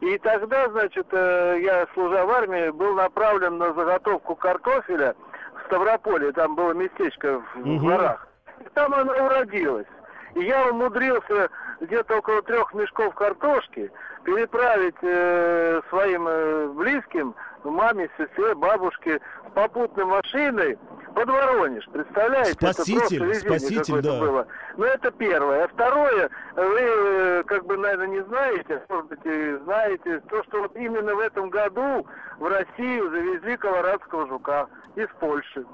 И 0.00 0.18
тогда, 0.18 0.68
значит, 0.68 1.06
э, 1.12 1.60
я, 1.62 1.86
служа 1.94 2.26
в 2.26 2.30
армии, 2.30 2.68
был 2.70 2.92
направлен 2.94 3.56
на 3.56 3.72
заготовку 3.72 4.34
картофеля 4.36 5.14
в 5.62 5.66
Ставрополе. 5.66 6.32
Там 6.32 6.56
было 6.56 6.72
местечко 6.72 7.40
в, 7.54 7.58
Мгм. 7.58 7.86
горах. 7.86 8.28
И 8.60 8.68
там 8.74 8.92
она 8.92 9.12
уродилась. 9.14 9.86
И 10.34 10.44
я 10.44 10.68
умудрился 10.70 11.50
где-то 11.80 12.18
около 12.18 12.42
трех 12.42 12.72
мешков 12.74 13.14
картошки 13.14 13.90
переправить 14.24 14.94
э, 15.02 15.80
своим 15.90 16.26
э, 16.28 16.68
близким, 16.68 17.34
маме, 17.64 18.08
сестре, 18.16 18.54
бабушке, 18.54 19.20
попутной 19.54 20.04
машиной 20.04 20.78
под 21.14 21.28
Воронеж. 21.28 21.86
Представляете? 21.92 22.52
Спаситель, 22.52 23.30
это 23.30 23.40
спаситель, 23.40 24.00
да. 24.00 24.20
было. 24.20 24.46
Ну, 24.76 24.84
это 24.84 25.10
первое. 25.10 25.64
А 25.64 25.68
второе, 25.68 26.30
вы, 26.56 26.80
э, 26.80 27.42
как 27.46 27.66
бы, 27.66 27.76
наверное, 27.76 28.06
не 28.06 28.22
знаете, 28.24 28.82
может 28.88 29.06
быть, 29.06 29.20
и 29.24 29.56
знаете, 29.64 30.20
то, 30.30 30.42
что 30.44 30.62
вот 30.62 30.76
именно 30.76 31.14
в 31.14 31.18
этом 31.18 31.50
году 31.50 32.06
в 32.38 32.46
Россию 32.46 33.10
завезли 33.10 33.56
колорадского 33.56 34.26
жука 34.28 34.68
из 34.96 35.08
Польши. 35.20 35.66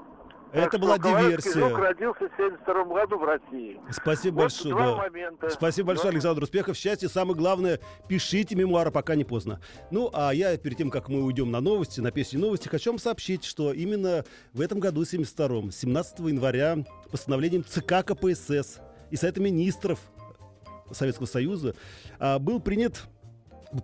Это 0.51 0.71
Так 0.71 0.81
была 0.81 0.95
что 0.97 1.19
диверсия. 1.19 1.69
жук 1.69 1.77
родился 1.77 2.27
в 2.29 2.31
72 2.37 2.83
году 2.85 3.17
в 3.19 3.23
России. 3.23 3.79
Спасибо 3.91 4.35
Вот 4.35 4.41
большое. 4.41 4.73
два 4.73 4.85
да. 4.85 4.95
момента. 4.97 5.49
Спасибо 5.49 5.87
большое, 5.87 6.11
Два 6.11 6.17
Александр. 6.17 6.43
Успехов, 6.43 6.75
счастья. 6.77 7.07
Самое 7.07 7.35
главное, 7.37 7.79
пишите 8.07 8.55
мемуары, 8.55 8.91
пока 8.91 9.15
не 9.15 9.23
поздно. 9.23 9.59
Ну, 9.91 10.09
а 10.13 10.31
я 10.33 10.57
перед 10.57 10.77
тем, 10.77 10.89
как 10.89 11.07
мы 11.07 11.23
уйдем 11.23 11.51
на 11.51 11.61
новости, 11.61 11.99
на 11.99 12.11
песни 12.11 12.37
новости, 12.37 12.67
хочу 12.67 12.91
вам 12.91 12.99
сообщить, 12.99 13.43
что 13.45 13.71
именно 13.73 14.25
в 14.53 14.61
этом 14.61 14.79
году, 14.79 15.03
72-м, 15.03 15.71
17 15.71 16.19
января, 16.19 16.77
постановлением 17.11 17.63
ЦК 17.63 18.03
КПСС 18.05 18.79
и 19.11 19.15
Совета 19.15 19.41
министров 19.41 19.99
Советского 20.91 21.27
Союза 21.27 21.75
а, 22.19 22.39
был 22.39 22.59
принят 22.59 23.03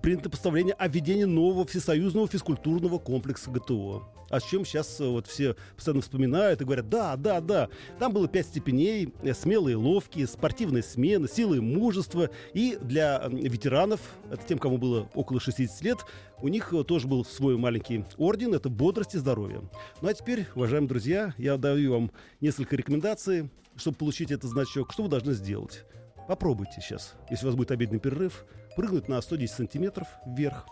принято 0.02 0.30
постановление 0.30 0.74
о 0.74 0.88
введении 0.88 1.26
нового 1.26 1.66
всесоюзного 1.66 2.28
физкультурного 2.28 2.98
комплекса 2.98 3.52
ГТО. 3.52 4.04
О 4.30 4.40
чем 4.42 4.66
сейчас 4.66 5.00
э, 5.00 5.06
вот 5.06 5.28
все 5.28 5.56
постоянно 5.76 6.02
вспоминают 6.02 6.62
и 6.62 6.66
говорят, 6.66 6.90
да, 6.90 7.16
да, 7.16 7.40
да. 7.42 7.70
Там 8.00 8.12
было 8.12 8.28
пять 8.28 8.48
степеней, 8.48 9.14
э, 9.22 9.34
смелые, 9.34 9.76
ловкие, 9.76 10.28
спортивные 10.28 10.82
смены, 10.82 11.28
силы 11.28 11.58
и 11.58 11.60
мужество. 11.60 12.30
И 12.54 12.78
для 12.82 13.28
ветеранов, 13.30 14.02
это 14.32 14.44
тем, 14.48 14.58
кому 14.58 14.78
было 14.78 15.08
около 15.14 15.40
60 15.40 15.82
лет, 15.84 16.00
у 16.42 16.48
них 16.48 16.74
э, 16.74 16.84
тоже 16.84 17.08
был 17.08 17.24
свой 17.24 17.58
маленький 17.58 18.04
орден, 18.18 18.56
это 18.56 18.70
бодрость 18.70 19.16
и 19.16 19.20
здоровье. 19.20 19.62
Ну 20.02 20.10
а 20.10 20.14
теперь, 20.14 20.48
уважаемые 20.56 20.90
друзья, 20.90 21.34
я 21.38 21.58
даю 21.58 21.92
вам 21.92 22.12
несколько 22.42 22.76
рекомендаций, 22.76 23.50
чтобы 23.76 23.98
получить 23.98 24.32
этот 24.32 24.50
значок. 24.50 24.92
Что 24.92 25.04
вы 25.04 25.10
должны 25.10 25.34
сделать? 25.34 25.84
Попробуйте 26.28 26.82
сейчас, 26.82 27.14
если 27.30 27.46
у 27.46 27.50
вас 27.50 27.56
будет 27.56 27.70
обеденный 27.70 28.00
перерыв, 28.00 28.46
прыгнуть 28.76 29.08
на 29.08 29.22
110 29.22 29.54
сантиметров 29.54 30.08
вверх, 30.26 30.66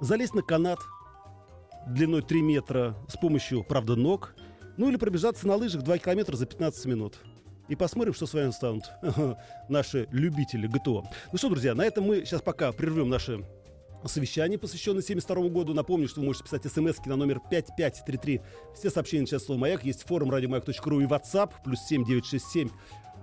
залезть 0.00 0.34
на 0.34 0.42
канат 0.42 0.78
длиной 1.86 2.22
3 2.22 2.42
метра 2.42 2.96
с 3.08 3.16
помощью, 3.16 3.64
правда, 3.64 3.96
ног, 3.96 4.34
ну 4.76 4.88
или 4.88 4.96
пробежаться 4.96 5.46
на 5.46 5.56
лыжах 5.56 5.82
2 5.82 5.98
километра 5.98 6.36
за 6.36 6.46
15 6.46 6.86
минут. 6.86 7.18
И 7.68 7.76
посмотрим, 7.76 8.14
что 8.14 8.26
с 8.26 8.34
вами 8.34 8.50
станут 8.50 8.90
наши 9.68 10.08
любители 10.10 10.66
ГТО. 10.66 11.04
Ну 11.30 11.38
что, 11.38 11.48
друзья, 11.48 11.74
на 11.74 11.82
этом 11.82 12.04
мы 12.04 12.24
сейчас 12.24 12.42
пока 12.42 12.72
прервем 12.72 13.08
наше 13.08 13.44
совещание, 14.06 14.58
посвященное 14.58 15.02
72 15.02 15.48
году. 15.48 15.74
Напомню, 15.74 16.08
что 16.08 16.20
вы 16.20 16.26
можете 16.26 16.44
писать 16.44 16.64
смс 16.64 16.98
на 17.06 17.16
номер 17.16 17.40
5533. 17.50 18.40
Все 18.74 18.90
сообщения 18.90 19.26
сейчас 19.26 19.44
слово 19.44 19.60
«Маяк». 19.60 19.84
Есть 19.84 20.02
форум 20.02 20.30
радиомаяк.ру 20.30 21.00
и 21.00 21.04
WhatsApp, 21.04 21.52
плюс 21.64 21.80
7967 21.82 22.70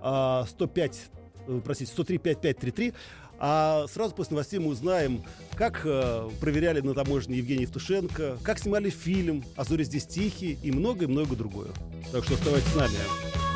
а, 0.01 0.45
105, 0.47 1.09
э, 1.47 1.61
простите, 1.63 1.91
103 1.91 2.17
5533. 2.17 2.93
А 3.39 3.85
сразу 3.87 4.15
после 4.15 4.35
новостей 4.35 4.59
мы 4.59 4.69
узнаем, 4.69 5.23
как 5.55 5.81
э, 5.85 6.29
проверяли 6.39 6.81
на 6.81 6.93
таможне 6.93 7.37
Евгений 7.37 7.63
Евтушенко, 7.63 8.37
как 8.43 8.59
снимали 8.59 8.89
фильм 8.89 9.43
«А 9.55 9.63
здесь 9.83 10.07
тихие» 10.07 10.57
и 10.63 10.71
многое-многое 10.71 11.37
другое. 11.37 11.69
Так 12.11 12.23
что 12.23 12.33
оставайтесь 12.33 12.71
с 12.71 12.75
нами. 12.75 13.46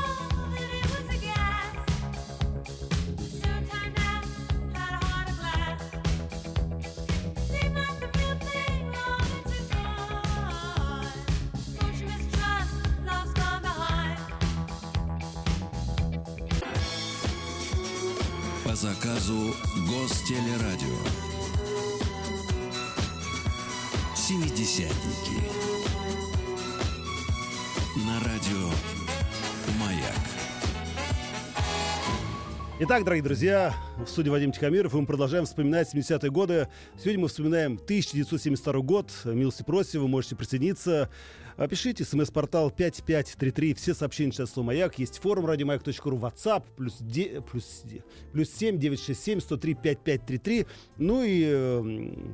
Заказу 18.81 19.53
Гостелерадио. 19.88 20.97
Семидесятники. 24.15 25.39
На 28.07 28.19
радио 28.21 28.71
Маяк. 29.79 30.15
Итак, 32.79 33.03
дорогие 33.03 33.23
друзья, 33.23 33.75
в 34.05 34.10
студии 34.10 34.29
Вадим 34.29 34.51
Тихомиров, 34.51 34.93
и 34.93 34.98
мы 34.98 35.05
продолжаем 35.05 35.46
вспоминать 35.46 35.93
70-е 35.93 36.31
годы. 36.31 36.67
Сегодня 36.98 37.22
мы 37.22 37.27
вспоминаем 37.27 37.74
1972 37.74 38.81
год. 38.81 39.12
Милости 39.25 39.63
просим, 39.63 40.01
вы 40.01 40.08
можете 40.08 40.36
присоединиться. 40.36 41.10
А, 41.58 41.67
Пишите, 41.67 42.03
смс-портал 42.03 42.72
5533, 42.72 43.74
все 43.75 43.93
сообщения 43.93 44.31
сейчас 44.31 44.51
слово 44.51 44.67
«Маяк». 44.67 44.98
Есть 44.98 45.20
форум 45.20 45.46
радиомаяк.ру, 45.46 46.17
WhatsApp, 46.17 46.63
плюс, 46.75 46.98
де, 47.00 47.41
плюс, 47.41 47.84
плюс 48.31 48.50
7 48.50 48.79
967 48.79 49.39
103 49.39 49.74
5533. 49.75 50.65
Ну 50.98 51.24
и 51.24 51.43
э, 51.46 51.81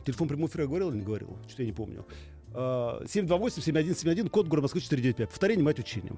телефон 0.06 0.28
прямого 0.28 0.48
эфира 0.50 0.68
говорил 0.68 0.90
или 0.92 0.98
не 0.98 1.04
говорил? 1.04 1.38
Что-то 1.48 1.64
я 1.64 1.68
не 1.68 1.74
помню. 1.74 2.06
А, 2.54 3.02
728-7171, 3.04 4.30
код 4.30 4.48
город 4.48 4.64
Москвы 4.64 4.82
495. 4.82 5.30
Повторение, 5.30 5.66
мать 5.66 5.80
учения. 5.80 6.14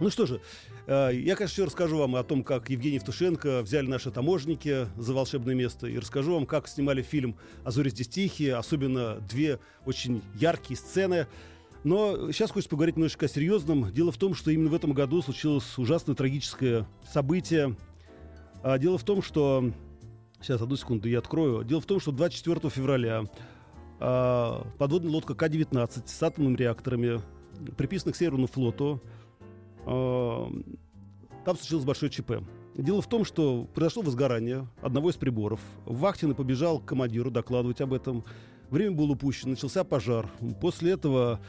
Ну 0.00 0.10
что 0.10 0.26
же, 0.26 0.40
э, 0.86 1.10
я, 1.12 1.34
конечно, 1.34 1.54
еще 1.54 1.64
расскажу 1.64 1.98
вам 1.98 2.14
о 2.14 2.22
том, 2.22 2.44
как 2.44 2.70
Евгений 2.70 2.96
Евтушенко 2.96 3.62
взяли 3.62 3.88
наши 3.88 4.12
таможники 4.12 4.86
за 4.96 5.12
волшебное 5.12 5.54
место, 5.54 5.88
и 5.88 5.98
расскажу 5.98 6.34
вам, 6.34 6.46
как 6.46 6.68
снимали 6.68 7.02
фильм 7.02 7.36
«А 7.64 7.72
зори 7.72 7.90
здесь 7.90 8.08
тихие», 8.08 8.54
особенно 8.54 9.16
две 9.28 9.58
очень 9.84 10.22
яркие 10.34 10.78
сцены. 10.78 11.26
Но 11.82 12.30
сейчас 12.32 12.50
хочется 12.50 12.70
поговорить 12.70 12.96
немножечко 12.96 13.26
о 13.26 13.28
серьезном. 13.28 13.92
Дело 13.92 14.12
в 14.12 14.18
том, 14.18 14.34
что 14.34 14.50
именно 14.50 14.68
в 14.68 14.74
этом 14.74 14.92
году 14.92 15.22
случилось 15.22 15.78
ужасное 15.78 16.14
трагическое 16.14 16.86
событие. 17.12 17.76
А, 18.62 18.78
Дело 18.78 18.98
в 18.98 19.04
том, 19.04 19.22
что... 19.22 19.72
Сейчас, 20.40 20.60
одну 20.60 20.76
секунду, 20.76 21.08
я 21.08 21.18
открою. 21.18 21.64
Дело 21.64 21.80
в 21.80 21.86
том, 21.86 21.98
что 21.98 22.12
24 22.12 22.70
февраля 22.70 23.24
а, 23.98 24.66
подводная 24.78 25.10
лодка 25.10 25.34
К-19 25.34 26.02
с 26.06 26.22
атомными 26.22 26.56
реакторами, 26.56 27.20
приписанных 27.76 28.14
к 28.14 28.18
Северному 28.18 28.46
флоту, 28.46 29.02
там 29.88 31.56
случилось 31.56 31.84
большое 31.84 32.10
ЧП. 32.10 32.42
Дело 32.74 33.00
в 33.02 33.08
том, 33.08 33.24
что 33.24 33.66
произошло 33.74 34.02
возгорание 34.02 34.68
одного 34.82 35.10
из 35.10 35.16
приборов. 35.16 35.60
Вахтин 35.84 36.34
побежал 36.34 36.78
к 36.78 36.84
командиру 36.84 37.30
докладывать 37.30 37.80
об 37.80 37.92
этом. 37.92 38.24
Время 38.70 38.94
было 38.94 39.12
упущено, 39.12 39.52
начался 39.52 39.82
пожар. 39.82 40.30
После 40.60 40.92
этого 40.92 41.40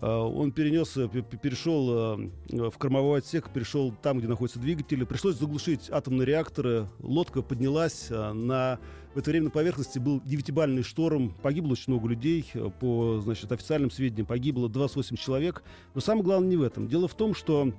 Он 0.00 0.52
перенес, 0.52 0.88
п- 0.88 1.22
перешел 1.22 2.18
э, 2.50 2.68
в 2.70 2.76
кормовой 2.78 3.20
отсек, 3.20 3.48
перешел 3.50 3.94
там, 4.02 4.18
где 4.18 4.28
находятся 4.28 4.58
двигатели. 4.58 5.04
Пришлось 5.04 5.36
заглушить 5.38 5.88
атомные 5.90 6.26
реакторы. 6.26 6.88
Лодка 7.00 7.42
поднялась. 7.42 8.10
На... 8.10 8.78
В 9.14 9.18
это 9.18 9.30
время 9.30 9.44
на 9.44 9.50
поверхности 9.50 10.00
был 10.00 10.20
девятибальный 10.24 10.82
шторм. 10.82 11.30
Погибло 11.42 11.72
очень 11.72 11.92
много 11.92 12.08
людей. 12.08 12.50
Э, 12.54 12.68
По 12.80 13.20
значит, 13.20 13.50
официальным 13.52 13.90
сведениям 13.90 14.26
погибло 14.26 14.68
28 14.68 15.16
человек. 15.16 15.62
Но 15.94 16.00
самое 16.00 16.24
главное 16.24 16.50
не 16.50 16.56
в 16.56 16.62
этом. 16.62 16.88
Дело 16.88 17.06
в 17.08 17.14
том, 17.14 17.34
что 17.34 17.72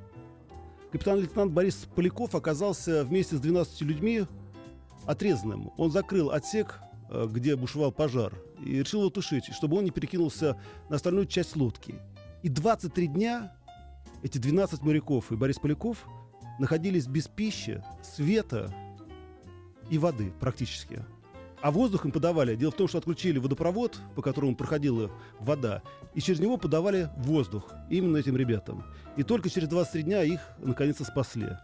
капитан-лейтенант 0.91 1.51
Борис 1.51 1.87
Поляков 1.95 2.33
оказался 2.33 3.03
вместе 3.03 3.35
с 3.35 3.39
12 3.39 3.81
людьми 3.81 4.23
отрезанным. 5.05 5.71
Он 5.77 5.91
закрыл 5.91 6.31
отсек, 6.31 6.79
э, 7.11 7.27
где 7.29 7.55
бушевал 7.55 7.91
пожар, 7.91 8.33
и 8.63 8.79
решил 8.79 9.01
его 9.01 9.09
тушить, 9.09 9.53
чтобы 9.53 9.77
он 9.77 9.83
не 9.83 9.91
перекинулся 9.91 10.57
на 10.89 10.97
остальную 10.97 11.25
часть 11.27 11.55
лодки. 11.55 11.95
И 12.43 12.49
23 12.49 13.07
дня 13.07 13.55
эти 14.23 14.37
12 14.37 14.81
моряков 14.81 15.31
и 15.31 15.35
Борис 15.35 15.59
Поляков 15.59 16.05
находились 16.59 17.07
без 17.07 17.27
пищи, 17.27 17.83
света 18.01 18.73
и 19.89 19.97
воды 19.97 20.31
практически. 20.39 21.03
А 21.61 21.71
воздух 21.71 22.05
им 22.05 22.11
подавали. 22.11 22.55
Дело 22.55 22.71
в 22.71 22.75
том, 22.75 22.87
что 22.87 22.99
отключили 22.99 23.39
водопровод, 23.39 23.99
по 24.15 24.21
которому 24.21 24.55
проходила 24.55 25.09
вода, 25.39 25.81
и 26.13 26.21
через 26.21 26.39
него 26.39 26.57
подавали 26.57 27.09
воздух 27.17 27.71
именно 27.89 28.17
этим 28.17 28.37
ребятам. 28.37 28.83
И 29.17 29.23
только 29.23 29.49
через 29.49 29.67
23 29.67 30.03
дня 30.03 30.23
их 30.23 30.39
наконец-то 30.59 31.05
спасли. 31.05 31.57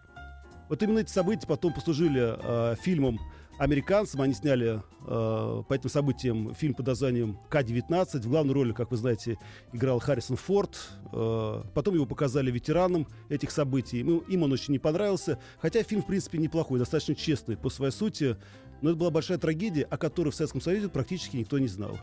Вот 0.71 0.81
именно 0.81 0.99
эти 0.99 1.11
события 1.11 1.45
потом 1.45 1.73
послужили 1.73 2.33
э, 2.41 2.75
фильмом 2.81 3.19
американцам. 3.57 4.21
Они 4.21 4.33
сняли 4.33 4.81
э, 5.05 5.63
по 5.67 5.73
этим 5.73 5.89
событиям 5.89 6.55
фильм 6.55 6.73
под 6.73 6.87
названием 6.87 7.37
К-19. 7.49 8.19
В 8.19 8.29
главной 8.29 8.53
роли, 8.53 8.71
как 8.71 8.89
вы 8.89 8.95
знаете, 8.95 9.37
играл 9.73 9.99
Харрисон 9.99 10.37
Форд. 10.37 10.77
Э, 11.11 11.63
потом 11.73 11.95
его 11.95 12.05
показали 12.05 12.51
ветеранам 12.51 13.05
этих 13.27 13.51
событий. 13.51 13.99
Им, 13.99 14.19
им 14.19 14.43
он 14.43 14.53
очень 14.53 14.71
не 14.71 14.79
понравился. 14.79 15.39
Хотя 15.59 15.83
фильм, 15.83 16.03
в 16.03 16.07
принципе, 16.07 16.37
неплохой, 16.37 16.79
достаточно 16.79 17.15
честный 17.15 17.57
по 17.57 17.69
своей 17.69 17.91
сути. 17.91 18.37
Но 18.81 18.91
это 18.91 18.97
была 18.97 19.09
большая 19.09 19.39
трагедия, 19.39 19.83
о 19.83 19.97
которой 19.97 20.29
в 20.29 20.35
Советском 20.35 20.61
Союзе 20.61 20.87
практически 20.87 21.35
никто 21.35 21.59
не 21.59 21.67
знал. 21.67 21.99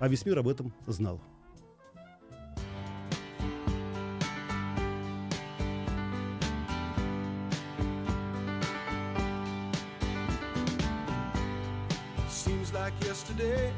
А 0.00 0.08
весь 0.08 0.26
мир 0.26 0.38
об 0.38 0.48
этом 0.48 0.74
знал. 0.86 1.18
Like 12.82 13.04
yesterday, 13.04 13.70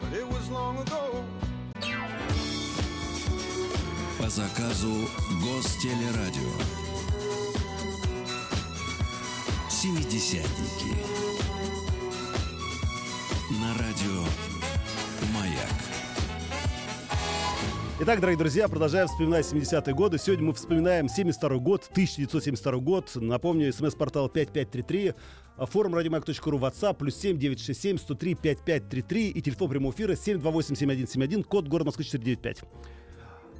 but 0.00 0.10
it 0.20 0.26
was 0.26 0.48
long 0.50 0.78
ago. 0.78 1.22
По 4.18 4.30
заказу 4.30 4.94
Гостелерадио. 5.42 6.54
Семидесятники. 9.68 10.94
На 13.60 13.74
радио 13.74 14.24
Маяк. 15.34 16.03
Итак, 18.00 18.18
дорогие 18.18 18.38
друзья, 18.38 18.66
продолжаем 18.66 19.06
вспоминать 19.06 19.46
70-е 19.46 19.94
годы. 19.94 20.18
Сегодня 20.18 20.46
мы 20.46 20.52
вспоминаем 20.52 21.08
72 21.08 21.58
год, 21.58 21.86
1972 21.92 22.78
год. 22.78 23.12
Напомню, 23.14 23.72
смс-портал 23.72 24.28
5533, 24.28 25.14
а, 25.56 25.66
форум 25.66 25.94
радиомаяк.ру, 25.94 26.58
WhatsApp, 26.58 26.96
плюс 26.96 27.14
7 27.14 27.38
967 27.38 27.98
103 27.98 28.34
5533 28.34 29.28
и 29.28 29.40
телефон 29.40 29.70
прямого 29.70 29.92
эфира 29.92 30.16
728 30.16 30.74
7171, 30.74 31.44
код 31.44 31.68
города 31.68 31.86
Москвы 31.86 32.02
495. 32.02 32.64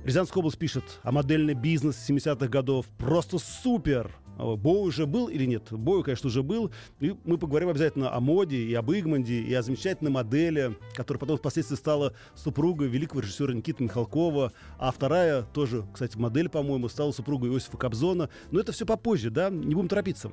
Рязанская 0.04 0.40
область 0.40 0.58
пишет, 0.58 0.84
а 1.04 1.12
модельный 1.12 1.54
бизнес 1.54 1.96
70-х 1.96 2.48
годов 2.48 2.86
просто 2.98 3.38
супер. 3.38 4.10
А, 4.38 4.56
Бой 4.56 4.88
уже 4.88 5.06
был 5.06 5.28
или 5.28 5.44
нет? 5.44 5.68
Бой, 5.70 6.02
конечно, 6.02 6.28
уже 6.28 6.42
был. 6.42 6.70
И 7.00 7.14
мы 7.24 7.38
поговорим 7.38 7.68
обязательно 7.68 8.14
о 8.14 8.20
моде 8.20 8.56
и 8.56 8.74
об 8.74 8.90
Игманде, 8.90 9.40
и 9.40 9.52
о 9.54 9.62
замечательной 9.62 10.10
модели, 10.10 10.76
которая 10.94 11.20
потом 11.20 11.38
впоследствии 11.38 11.76
стала 11.76 12.14
супругой 12.34 12.88
великого 12.88 13.20
режиссера 13.20 13.52
Никиты 13.52 13.84
Михалкова. 13.84 14.52
А 14.78 14.90
вторая 14.92 15.42
тоже, 15.42 15.84
кстати, 15.92 16.16
модель, 16.16 16.48
по-моему, 16.48 16.88
стала 16.88 17.12
супругой 17.12 17.50
Иосифа 17.50 17.76
Кобзона. 17.76 18.28
Но 18.50 18.60
это 18.60 18.72
все 18.72 18.86
попозже, 18.86 19.30
да? 19.30 19.50
Не 19.50 19.74
будем 19.74 19.88
торопиться. 19.88 20.32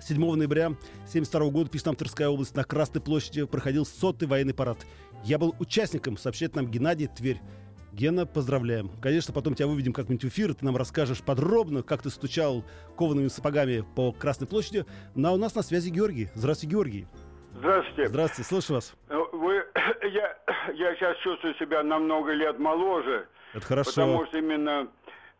7 0.00 0.18
ноября 0.18 0.66
1972 0.66 1.50
года, 1.50 1.70
пишет 1.70 1.86
нам 1.86 1.96
область, 2.32 2.56
на 2.56 2.64
Красной 2.64 3.00
площади 3.00 3.44
проходил 3.44 3.86
сотый 3.86 4.26
военный 4.26 4.54
парад. 4.54 4.78
Я 5.24 5.38
был 5.38 5.54
участником, 5.60 6.16
сообщает 6.16 6.56
нам 6.56 6.68
Геннадий 6.68 7.06
Тверь. 7.06 7.40
Гена, 7.92 8.24
поздравляем. 8.26 8.90
Конечно, 9.02 9.34
потом 9.34 9.54
тебя 9.54 9.66
выведем 9.68 9.92
как-нибудь 9.92 10.24
в 10.24 10.28
эфир, 10.28 10.54
ты 10.54 10.64
нам 10.64 10.76
расскажешь 10.76 11.22
подробно, 11.22 11.82
как 11.82 12.02
ты 12.02 12.08
стучал 12.08 12.64
коваными 12.96 13.28
сапогами 13.28 13.84
по 13.94 14.12
Красной 14.12 14.48
площади. 14.48 14.86
Но 15.14 15.34
у 15.34 15.36
нас 15.36 15.54
на 15.54 15.62
связи 15.62 15.90
Георгий. 15.90 16.28
Здравствуйте, 16.34 16.74
Георгий. 16.74 17.06
Здравствуйте. 17.54 18.08
Здравствуйте, 18.08 18.48
слышу 18.48 18.74
вас. 18.74 18.94
Э, 19.10 19.18
Вы, 19.32 19.56
я, 20.10 20.36
я 20.74 20.94
сейчас 20.96 21.18
чувствую 21.18 21.54
себя 21.56 21.82
на 21.82 21.98
много 21.98 22.32
лет 22.32 22.58
моложе, 22.58 23.28
Это 23.52 23.66
хорошо. 23.66 23.90
потому 23.90 24.26
что 24.26 24.38
именно 24.38 24.88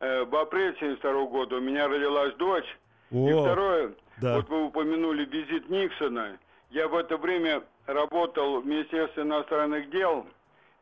э, 0.01 0.25
в 0.25 0.37
апреле 0.37 0.77
72 0.79 1.25
года 1.27 1.57
у 1.57 1.61
меня 1.61 1.89
родилась 1.89 2.35
дочь. 2.37 2.67
И 3.11 3.17
О, 3.17 3.43
второе, 3.45 3.95
да. 4.21 4.37
вот 4.37 4.49
вы 4.51 4.67
упомянули 4.67 5.25
визит 5.25 5.71
Никсона. 5.71 6.37
Я 6.71 6.89
в 6.89 6.95
это 6.97 7.17
время 7.17 7.63
работал 7.87 8.61
в 8.61 8.67
Министерстве 8.67 9.23
иностранных 9.23 9.91
дел 9.91 10.27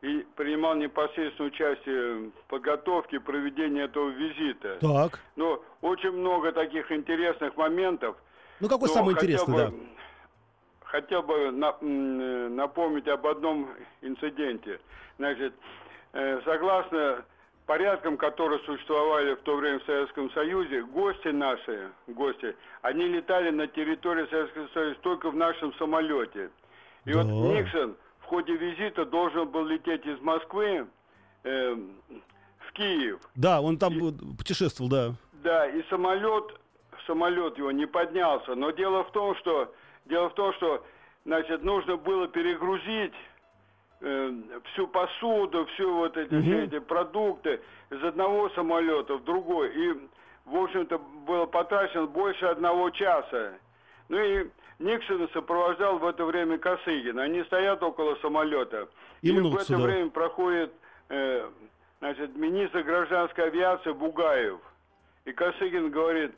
и 0.01 0.25
принимал 0.35 0.75
непосредственное 0.75 1.49
участие 1.51 2.29
в 2.29 2.31
подготовке 2.47 3.17
и 3.17 3.19
проведении 3.19 3.83
этого 3.83 4.09
визита. 4.09 4.77
Так. 4.81 5.19
Но 5.35 5.63
очень 5.81 6.11
много 6.11 6.51
таких 6.51 6.91
интересных 6.91 7.55
моментов. 7.55 8.15
Ну, 8.59 8.67
какой 8.67 8.87
Ну, 8.89 8.93
самый 8.93 9.13
интересный, 9.13 9.53
бы- 9.53 9.71
да? 9.71 9.71
Хотел 10.85 11.21
бы 11.23 11.51
на- 11.51 11.77
напомнить 12.49 13.07
об 13.07 13.25
одном 13.25 13.69
инциденте. 14.01 14.79
Значит, 15.17 15.53
э, 16.13 16.41
согласно 16.43 17.23
порядкам, 17.65 18.17
которые 18.17 18.59
существовали 18.61 19.35
в 19.35 19.41
то 19.41 19.55
время 19.55 19.79
в 19.79 19.83
Советском 19.83 20.29
Союзе, 20.31 20.81
гости 20.81 21.29
наши, 21.29 21.91
гости, 22.07 22.55
они 22.81 23.05
летали 23.07 23.51
на 23.51 23.67
территории 23.67 24.25
Советского 24.29 24.67
Союза 24.73 24.99
только 25.01 25.29
в 25.29 25.35
нашем 25.35 25.73
самолете. 25.75 26.49
И 27.05 27.13
вот 27.13 27.25
Да. 27.27 27.31
Никсон 27.31 27.95
в 28.10 28.10
ходе 28.31 28.55
визита 28.55 29.05
должен 29.05 29.49
был 29.49 29.65
лететь 29.65 30.05
из 30.05 30.17
Москвы 30.21 30.87
э, 31.43 31.75
в 32.59 32.71
Киев. 32.71 33.19
Да, 33.35 33.59
он 33.59 33.77
там 33.77 33.91
э, 33.97 34.11
путешествовал, 34.37 34.89
да. 34.89 35.11
Да, 35.43 35.67
и 35.67 35.83
самолет, 35.89 36.57
самолет 37.05 37.57
его 37.57 37.71
не 37.71 37.85
поднялся. 37.85 38.55
Но 38.55 38.71
дело 38.71 39.03
в 39.03 39.11
том, 39.11 39.35
что 39.35 39.73
дело 40.05 40.29
в 40.29 40.35
том, 40.35 40.53
что 40.53 40.81
значит 41.25 41.61
нужно 41.61 41.97
было 41.97 42.29
перегрузить 42.29 43.13
э, 43.99 44.31
всю 44.71 44.87
посуду, 44.87 45.65
всю 45.73 45.93
вот 45.93 46.15
эти, 46.15 46.41
все 46.41 46.63
эти 46.63 46.79
продукты 46.79 47.59
из 47.89 48.01
одного 48.01 48.49
самолета 48.51 49.15
в 49.15 49.25
другой. 49.25 49.75
И, 49.75 50.09
в 50.45 50.55
общем-то, 50.55 50.99
было 51.27 51.47
потрачено 51.47 52.05
больше 52.05 52.45
одного 52.45 52.91
часа. 52.91 53.55
Ну 54.07 54.17
и 54.17 54.47
Никсона 54.81 55.27
сопровождал 55.33 55.99
в 55.99 56.05
это 56.05 56.25
время 56.25 56.57
Косыгин. 56.57 57.19
Они 57.19 57.43
стоят 57.43 57.81
около 57.83 58.15
самолета. 58.15 58.87
И 59.21 59.29
и 59.29 59.39
в 59.39 59.55
это 59.55 59.77
время 59.77 60.09
проходит 60.09 60.73
э, 61.09 61.49
значит, 61.99 62.35
министр 62.35 62.81
гражданской 62.83 63.45
авиации 63.45 63.91
Бугаев. 63.91 64.59
И 65.25 65.31
Косыгин 65.31 65.91
говорит 65.91 66.31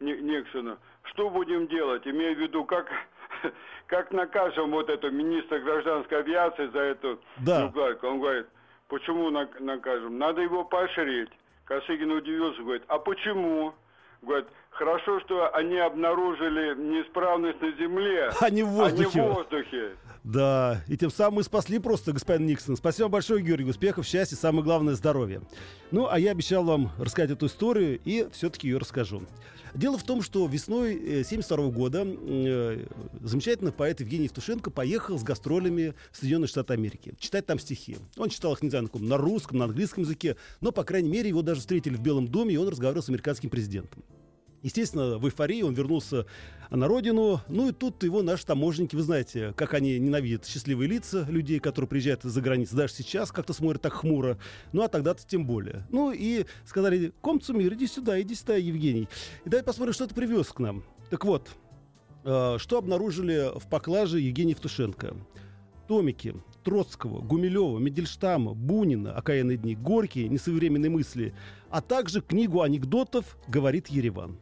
Ни- 0.00 0.14
Никсону, 0.20 0.78
что 1.02 1.28
будем 1.28 1.66
делать, 1.68 2.06
имея 2.06 2.34
в 2.34 2.38
виду, 2.38 2.64
как, 2.64 2.90
как 3.86 4.10
накажем 4.12 4.70
вот 4.70 4.88
эту 4.88 5.10
министра 5.10 5.58
гражданской 5.58 6.18
авиации 6.20 6.68
за 6.68 6.78
эту 6.80 7.20
Да. 7.38 7.62
неукладку. 7.64 8.06
Он 8.06 8.20
говорит, 8.20 8.46
почему 8.88 9.30
нак- 9.30 9.60
накажем? 9.60 10.18
Надо 10.18 10.40
его 10.40 10.64
поощрить. 10.64 11.30
Косыгин 11.66 12.10
удивился, 12.10 12.62
говорит, 12.62 12.82
а 12.88 12.98
почему? 12.98 13.74
Говорит, 14.22 14.48
хорошо, 14.70 15.20
что 15.20 15.54
они 15.54 15.76
обнаружили 15.76 16.74
неисправность 16.80 17.60
на 17.60 17.72
земле, 17.72 18.30
А 18.40 18.50
не 18.50 18.62
в 18.62 18.68
воздухе. 18.68 19.20
а 19.20 19.24
не 19.24 19.30
в 19.30 19.34
воздухе. 19.34 19.96
Да, 20.22 20.82
и 20.86 20.96
тем 20.96 21.10
самым 21.10 21.36
мы 21.36 21.42
спасли 21.42 21.78
просто 21.78 22.12
господин 22.12 22.46
Никсон. 22.46 22.76
Спасибо 22.76 23.08
большое, 23.08 23.42
Георгий. 23.42 23.70
Успехов, 23.70 24.06
счастья, 24.06 24.36
самое 24.36 24.62
главное 24.62 24.94
здоровье. 24.94 25.42
Ну, 25.90 26.08
а 26.10 26.18
я 26.18 26.32
обещал 26.32 26.62
вам 26.64 26.90
рассказать 26.98 27.30
эту 27.30 27.46
историю, 27.46 27.98
и 28.04 28.28
все-таки 28.32 28.68
ее 28.68 28.78
расскажу. 28.78 29.22
Дело 29.72 29.96
в 29.98 30.02
том, 30.02 30.20
что 30.20 30.46
весной 30.46 30.94
1972 30.94 31.70
года 31.70 32.02
э, 32.04 32.86
замечательный 33.20 33.70
поэт 33.72 34.00
Евгений 34.00 34.24
Евтушенко 34.24 34.68
поехал 34.70 35.16
с 35.18 35.22
гастролями 35.22 35.94
в 36.10 36.16
Соединенные 36.16 36.48
Штаты 36.48 36.72
Америки. 36.74 37.14
Читать 37.20 37.46
там 37.46 37.58
стихи. 37.60 37.96
Он 38.18 38.30
читал 38.30 38.52
их, 38.54 38.62
не 38.62 38.70
знаю, 38.70 38.84
на, 38.84 38.88
каком, 38.88 39.06
на 39.06 39.16
русском, 39.16 39.58
на 39.58 39.66
английском 39.66 40.02
языке, 40.02 40.36
но, 40.60 40.72
по 40.72 40.82
крайней 40.82 41.08
мере, 41.08 41.28
его 41.28 41.42
даже 41.42 41.60
встретили 41.60 41.94
в 41.94 42.00
Белом 42.00 42.26
доме, 42.26 42.54
и 42.54 42.56
он 42.56 42.68
разговаривал 42.68 43.02
с 43.04 43.08
американским 43.08 43.48
президентом. 43.48 44.02
Естественно, 44.62 45.18
в 45.18 45.24
эйфории 45.26 45.62
он 45.62 45.74
вернулся 45.74 46.26
на 46.70 46.86
родину. 46.86 47.40
Ну 47.48 47.70
и 47.70 47.72
тут 47.72 48.02
его 48.02 48.22
наши 48.22 48.44
таможенники, 48.44 48.94
вы 48.94 49.02
знаете, 49.02 49.54
как 49.56 49.74
они 49.74 49.98
ненавидят 49.98 50.46
счастливые 50.46 50.88
лица 50.88 51.26
людей, 51.28 51.58
которые 51.58 51.88
приезжают 51.88 52.24
из-за 52.24 52.40
границы. 52.40 52.76
Даже 52.76 52.94
сейчас 52.94 53.32
как-то 53.32 53.52
смотрят 53.52 53.82
так 53.82 53.94
хмуро. 53.94 54.38
Ну 54.72 54.82
а 54.82 54.88
тогда-то 54.88 55.26
тем 55.26 55.46
более. 55.46 55.86
Ну 55.90 56.12
и 56.12 56.44
сказали, 56.66 57.12
Комцумир, 57.22 57.72
иди 57.74 57.86
сюда, 57.86 58.20
иди 58.20 58.34
сюда, 58.34 58.56
Евгений. 58.56 59.08
И 59.44 59.48
давай 59.48 59.64
посмотрим, 59.64 59.94
что 59.94 60.06
ты 60.06 60.14
привез 60.14 60.48
к 60.48 60.58
нам. 60.58 60.84
Так 61.08 61.24
вот, 61.24 61.48
э, 62.24 62.56
что 62.58 62.78
обнаружили 62.78 63.58
в 63.58 63.66
поклаже 63.66 64.20
Евгений 64.20 64.52
Евтушенко? 64.52 65.16
Томики 65.88 66.36
Троцкого, 66.62 67.20
Гумилева, 67.20 67.78
Медельштама, 67.78 68.54
Бунина 68.54 69.12
«Окаянные 69.14 69.56
дни», 69.56 69.74
Горький 69.74 70.28
«Несовременные 70.28 70.90
мысли», 70.90 71.34
а 71.68 71.80
также 71.80 72.20
книгу 72.20 72.62
анекдотов 72.62 73.36
«Говорит 73.48 73.88
Ереван». 73.88 74.38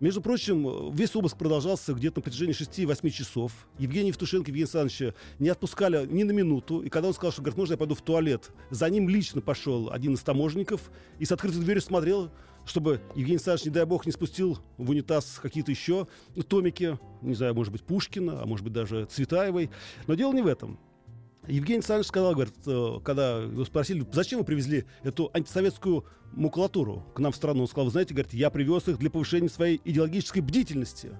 Между 0.00 0.22
прочим, 0.22 0.90
весь 0.94 1.14
обыск 1.14 1.36
продолжался 1.36 1.92
где-то 1.92 2.20
на 2.20 2.22
протяжении 2.22 2.54
6-8 2.54 3.10
часов. 3.10 3.52
Евгений 3.78 4.08
Евтушенко 4.08 4.50
и 4.50 4.54
Евгения 4.58 5.14
не 5.38 5.50
отпускали 5.50 6.06
ни 6.06 6.22
на 6.22 6.30
минуту. 6.30 6.80
И 6.80 6.88
когда 6.88 7.08
он 7.08 7.14
сказал, 7.14 7.32
что, 7.32 7.42
говорит, 7.42 7.58
можно 7.58 7.74
я 7.74 7.76
пойду 7.76 7.94
в 7.94 8.00
туалет, 8.00 8.50
за 8.70 8.88
ним 8.88 9.10
лично 9.10 9.42
пошел 9.42 9.90
один 9.92 10.14
из 10.14 10.20
таможенников 10.20 10.90
и 11.18 11.26
с 11.26 11.32
открытой 11.32 11.60
дверью 11.60 11.82
смотрел, 11.82 12.30
чтобы 12.64 13.02
Евгений 13.14 13.36
Александрович, 13.36 13.66
не 13.66 13.72
дай 13.72 13.84
бог, 13.84 14.06
не 14.06 14.12
спустил 14.12 14.58
в 14.78 14.88
унитаз 14.88 15.38
какие-то 15.42 15.70
еще 15.70 16.08
томики, 16.48 16.98
не 17.20 17.34
знаю, 17.34 17.54
может 17.54 17.70
быть, 17.70 17.82
Пушкина, 17.82 18.42
а 18.42 18.46
может 18.46 18.64
быть, 18.64 18.72
даже 18.72 19.04
Цветаевой. 19.04 19.68
Но 20.06 20.14
дело 20.14 20.32
не 20.32 20.40
в 20.40 20.46
этом. 20.46 20.78
Евгений 21.46 21.78
Александрович 21.78 22.08
сказал, 22.08 22.34
говорит, 22.34 22.54
э, 22.66 23.00
когда 23.02 23.38
его 23.38 23.64
спросили, 23.64 24.06
зачем 24.12 24.40
вы 24.40 24.44
привезли 24.44 24.84
эту 25.02 25.30
антисоветскую 25.32 26.04
макулатуру 26.32 27.04
к 27.14 27.18
нам 27.18 27.32
в 27.32 27.36
страну, 27.36 27.62
он 27.62 27.68
сказал, 27.68 27.86
вы 27.86 27.92
знаете, 27.92 28.14
говорит, 28.14 28.34
я 28.34 28.50
привез 28.50 28.88
их 28.88 28.98
для 28.98 29.10
повышения 29.10 29.48
своей 29.48 29.80
идеологической 29.84 30.42
бдительности. 30.42 31.12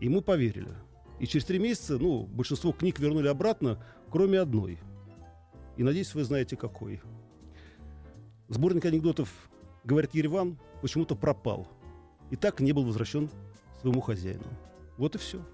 Ему 0.00 0.22
поверили. 0.22 0.70
И 1.18 1.26
через 1.26 1.44
три 1.44 1.58
месяца, 1.58 1.98
ну, 1.98 2.24
большинство 2.24 2.72
книг 2.72 2.98
вернули 2.98 3.28
обратно, 3.28 3.82
кроме 4.10 4.40
одной. 4.40 4.78
И 5.76 5.82
надеюсь, 5.82 6.14
вы 6.14 6.24
знаете, 6.24 6.56
какой. 6.56 7.02
Сборник 8.48 8.84
анекдотов, 8.84 9.50
говорит 9.84 10.14
Ереван, 10.14 10.58
почему-то 10.80 11.14
пропал. 11.14 11.68
И 12.30 12.36
так 12.36 12.60
не 12.60 12.72
был 12.72 12.84
возвращен 12.84 13.28
своему 13.80 14.00
хозяину. 14.00 14.46
Вот 14.96 15.14
и 15.14 15.18
все. 15.18 15.44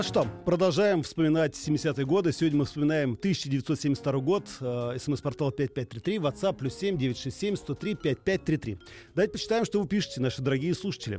Ну 0.00 0.04
что, 0.04 0.26
продолжаем 0.46 1.02
вспоминать 1.02 1.52
70-е 1.52 2.06
годы. 2.06 2.32
Сегодня 2.32 2.60
мы 2.60 2.64
вспоминаем 2.64 3.18
1972 3.18 4.12
год. 4.20 4.48
Э, 4.62 4.96
СМС-портал 4.98 5.50
5533, 5.50 6.16
WhatsApp 6.16 6.56
плюс 6.56 6.74
7 6.76 6.96
967 6.96 7.56
103 7.56 7.94
5533. 7.96 8.78
Давайте 9.14 9.32
почитаем, 9.32 9.66
что 9.66 9.78
вы 9.78 9.86
пишете, 9.86 10.22
наши 10.22 10.40
дорогие 10.40 10.72
слушатели. 10.72 11.16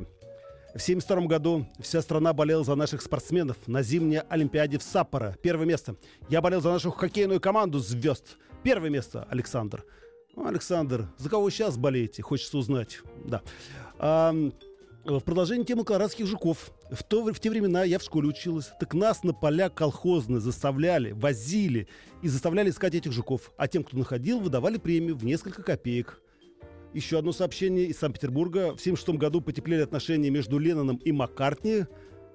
В 0.74 0.82
1972 0.82 1.26
году 1.28 1.68
вся 1.78 2.02
страна 2.02 2.32
болела 2.32 2.64
за 2.64 2.74
наших 2.74 3.02
спортсменов 3.02 3.56
на 3.68 3.84
зимней 3.84 4.18
Олимпиаде 4.18 4.78
в 4.78 4.82
Саппоро. 4.82 5.36
Первое 5.40 5.64
место. 5.64 5.94
Я 6.28 6.40
болел 6.40 6.60
за 6.60 6.72
нашу 6.72 6.90
хоккейную 6.90 7.40
команду 7.40 7.78
звезд. 7.78 8.36
Первое 8.64 8.90
место, 8.90 9.28
Александр. 9.30 9.84
Ну, 10.34 10.44
Александр, 10.44 11.06
за 11.18 11.30
кого 11.30 11.48
сейчас 11.50 11.76
болеете? 11.76 12.22
Хочется 12.22 12.58
узнать. 12.58 12.98
Да. 13.24 13.42
А, 15.04 15.18
в 15.18 15.24
продолжении 15.24 15.64
темы 15.64 15.84
колорадских 15.84 16.26
жуков. 16.26 16.72
В, 16.90 17.02
то, 17.02 17.24
в 17.24 17.40
те 17.40 17.50
времена 17.50 17.84
я 17.84 17.98
в 17.98 18.02
школе 18.02 18.28
училась. 18.28 18.72
Так 18.78 18.94
нас 18.94 19.24
на 19.24 19.32
поля 19.32 19.68
колхозные 19.68 20.40
заставляли, 20.40 21.12
возили 21.12 21.88
и 22.22 22.28
заставляли 22.28 22.70
искать 22.70 22.94
этих 22.94 23.12
жуков. 23.12 23.52
А 23.56 23.68
тем, 23.68 23.82
кто 23.82 23.96
находил, 23.96 24.40
выдавали 24.40 24.78
премию 24.78 25.16
в 25.16 25.24
несколько 25.24 25.62
копеек. 25.62 26.20
Еще 26.94 27.18
одно 27.18 27.32
сообщение 27.32 27.86
из 27.86 27.98
Санкт-Петербурга. 27.98 28.76
В 28.76 28.80
1976 28.80 29.18
году 29.18 29.40
потеплели 29.40 29.80
отношения 29.82 30.30
между 30.30 30.58
Ленноном 30.58 30.96
и 30.96 31.10
Маккартни. 31.10 31.86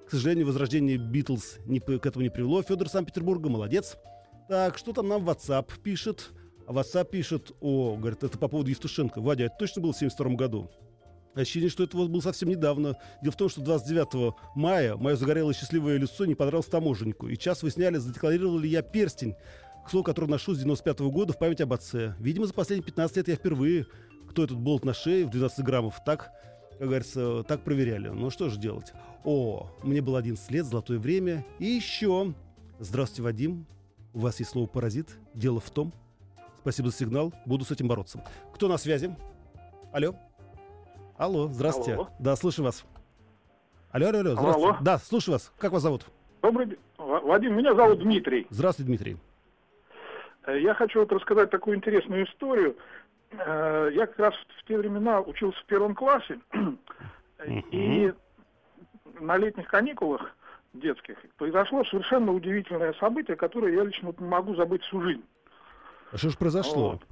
К 0.06 0.10
сожалению, 0.10 0.46
возрождение 0.46 0.96
Битлз 0.96 1.58
не, 1.66 1.80
к 1.80 2.04
этому 2.04 2.22
не 2.22 2.30
привело. 2.30 2.62
Федор 2.62 2.88
Санкт-Петербурга, 2.88 3.48
молодец. 3.48 3.96
Так, 4.48 4.76
что 4.78 4.92
там 4.92 5.08
нам 5.08 5.28
WhatsApp 5.28 5.70
пишет? 5.82 6.30
А 6.66 6.72
WhatsApp 6.72 7.08
пишет, 7.10 7.52
о, 7.60 7.96
говорит, 7.96 8.24
это 8.24 8.36
по 8.36 8.48
поводу 8.48 8.70
Евтушенко. 8.70 9.20
Вадя, 9.20 9.44
это 9.44 9.54
точно 9.58 9.82
было 9.82 9.92
в 9.92 9.96
1972 9.96 10.36
году? 10.36 10.70
Ощущение, 11.34 11.70
что 11.70 11.84
это 11.84 11.96
вот 11.96 12.10
было 12.10 12.20
совсем 12.20 12.48
недавно. 12.48 12.96
Дело 13.22 13.32
в 13.32 13.36
том, 13.36 13.48
что 13.48 13.60
29 13.60 14.34
мая 14.56 14.96
мое 14.96 15.14
загорелое 15.16 15.54
счастливое 15.54 15.96
лицо 15.96 16.24
не 16.24 16.34
понравилось 16.34 16.66
таможеннику. 16.66 17.28
И 17.28 17.36
час 17.36 17.62
выясняли, 17.62 17.98
задекларировал 17.98 18.58
ли 18.58 18.68
я 18.68 18.82
перстень, 18.82 19.34
к 19.84 19.90
слову, 19.90 20.04
который 20.04 20.28
ношу 20.28 20.54
с 20.54 20.58
95 20.58 21.00
года 21.00 21.32
в 21.32 21.38
память 21.38 21.60
об 21.60 21.72
отце. 21.72 22.14
Видимо, 22.18 22.46
за 22.46 22.54
последние 22.54 22.84
15 22.84 23.16
лет 23.18 23.28
я 23.28 23.36
впервые, 23.36 23.86
кто 24.28 24.44
этот 24.44 24.58
болт 24.58 24.84
на 24.84 24.94
шее 24.94 25.24
в 25.24 25.30
12 25.30 25.64
граммов, 25.64 26.02
так, 26.04 26.32
как 26.78 26.88
говорится, 26.88 27.42
так 27.44 27.62
проверяли. 27.64 28.08
Ну 28.08 28.30
что 28.30 28.48
же 28.48 28.58
делать? 28.58 28.92
О, 29.24 29.70
мне 29.82 30.00
было 30.00 30.18
11 30.18 30.50
лет, 30.50 30.66
золотое 30.66 30.98
время. 30.98 31.46
И 31.58 31.66
еще. 31.66 32.34
Здравствуйте, 32.78 33.22
Вадим. 33.22 33.66
У 34.12 34.20
вас 34.20 34.38
есть 34.40 34.50
слово 34.50 34.66
«паразит». 34.66 35.16
Дело 35.34 35.60
в 35.60 35.70
том. 35.70 35.92
Спасибо 36.60 36.90
за 36.90 36.96
сигнал. 36.96 37.32
Буду 37.46 37.64
с 37.64 37.70
этим 37.70 37.88
бороться. 37.88 38.22
Кто 38.52 38.68
на 38.68 38.78
связи? 38.78 39.14
Алло. 39.92 40.14
Алло, 41.18 41.48
здравствуйте. 41.48 41.94
Алло. 41.94 42.08
Да, 42.20 42.36
слушаю 42.36 42.64
вас. 42.66 42.84
Алло, 43.90 44.06
алло, 44.08 44.18
алло, 44.20 44.34
здравствуйте. 44.34 44.68
алло. 44.68 44.76
Да, 44.80 44.98
слушаю 44.98 45.32
вас. 45.34 45.52
Как 45.58 45.72
вас 45.72 45.82
зовут? 45.82 46.06
Добрый 46.42 46.66
день. 46.66 46.78
Ва- 46.96 47.20
Вадим, 47.20 47.56
меня 47.56 47.74
зовут 47.74 47.98
Дмитрий. 48.00 48.46
Здравствуйте, 48.50 48.86
Дмитрий. 48.88 49.16
Э, 50.46 50.58
Я 50.60 50.74
хочу 50.74 51.00
вот 51.00 51.10
рассказать 51.12 51.50
такую 51.50 51.76
интересную 51.76 52.24
историю. 52.26 52.76
Э, 53.32 53.90
Я 53.92 54.06
как 54.06 54.18
раз 54.18 54.34
в 54.60 54.64
те 54.68 54.78
времена 54.78 55.20
учился 55.20 55.58
в 55.60 55.64
первом 55.66 55.94
классе. 55.94 56.38
И 57.72 58.12
на 59.20 59.36
летних 59.36 59.68
каникулах 59.68 60.36
детских 60.74 61.16
произошло 61.36 61.84
совершенно 61.84 62.32
удивительное 62.32 62.92
событие, 62.94 63.36
которое 63.36 63.74
я 63.74 63.82
лично 63.84 64.14
не 64.18 64.26
могу 64.26 64.54
забыть 64.54 64.82
всю 64.84 65.00
жизнь. 65.02 65.24
А 66.12 66.16
что 66.16 66.30
же 66.30 66.36
произошло? 66.38 66.90
Вот. 66.92 67.02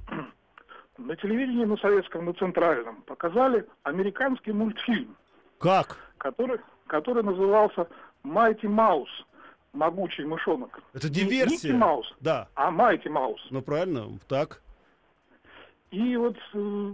На 0.97 1.15
телевидении, 1.15 1.65
на 1.65 1.77
советском, 1.77 2.25
на 2.25 2.33
центральном 2.33 3.01
показали 3.03 3.65
американский 3.83 4.51
мультфильм, 4.51 5.15
Как? 5.59 5.97
который, 6.17 6.59
который 6.87 7.23
назывался 7.23 7.87
«Майти 8.23 8.67
Маус», 8.67 9.09
«Могучий 9.73 10.23
мышонок». 10.25 10.79
Это 10.93 11.07
Не 11.09 11.21
Микки 11.21 11.29
диверсия. 11.29 11.73
Маус, 11.75 12.15
Да. 12.19 12.47
а 12.55 12.71
Майти 12.71 13.09
Маус. 13.09 13.45
Ну, 13.51 13.61
правильно. 13.61 14.07
Так. 14.27 14.61
И 15.91 16.17
вот 16.17 16.35
э, 16.53 16.93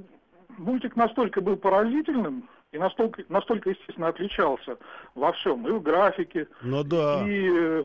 мультик 0.58 0.96
настолько 0.98 1.40
был 1.40 1.56
поразительным 1.56 2.50
и 2.74 2.78
настолько, 2.78 3.24
настолько, 3.30 3.70
естественно, 3.70 4.10
отличался 4.10 4.78
во 5.16 5.32
всем, 5.32 5.66
и 5.68 5.72
в 5.72 5.82
графике, 5.82 6.48
Ну 6.62 6.84
да. 6.84 7.24
и 7.26 7.50
э, 7.52 7.84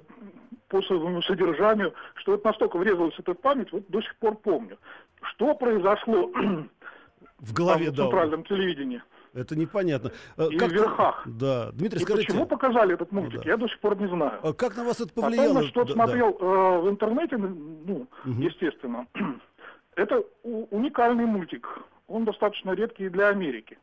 по 0.68 0.82
своему 0.82 1.22
содержанию, 1.22 1.94
что 2.16 2.32
вот 2.32 2.44
настолько 2.44 2.76
врезалась 2.78 3.14
эта 3.18 3.34
память, 3.34 3.72
вот 3.72 3.84
до 3.88 4.00
сих 4.02 4.14
пор 4.16 4.36
помню. 4.36 4.78
Что 5.22 5.54
произошло 5.54 6.30
В 7.38 7.52
голове, 7.52 7.86
там, 7.86 7.94
в 7.94 7.96
да. 7.96 8.02
центральном 8.04 8.44
телевидении? 8.44 9.02
Это 9.34 9.56
непонятно. 9.56 10.10
Э, 10.36 10.48
И 10.50 10.56
как 10.58 10.70
в 10.70 10.72
верхах. 10.72 11.22
Да. 11.26 11.70
Дмитрий, 11.72 12.00
И 12.00 12.02
скажите, 12.02 12.26
почему 12.28 12.46
показали 12.46 12.94
этот 12.94 13.12
мультик, 13.12 13.38
Ну 13.38 13.42
да. 13.44 13.50
я 13.50 13.56
до 13.56 13.68
сих 13.68 13.78
пор 13.80 13.96
не 14.00 14.08
знаю. 14.08 14.40
а 14.42 14.52
как 14.52 14.76
на 14.76 14.84
вас 14.84 15.00
это 15.00 15.08
Потом, 15.10 15.24
повлияло? 15.24 15.52
значит, 15.52 15.76
вот 15.76 15.88
Да, 15.88 15.94
да. 15.94 16.04
смотрел 16.04 16.36
э, 16.40 16.80
в 16.80 16.88
интернете, 16.90 17.36
ну, 17.36 18.06
Мгм. 18.24 18.40
естественно, 18.40 19.06
это 19.96 20.22
уникальный 20.42 21.26
мультик. 21.26 21.68
Он 22.08 22.24
достаточно 22.24 22.72
редкий 22.72 23.08
для 23.10 23.28
Америки. 23.28 23.78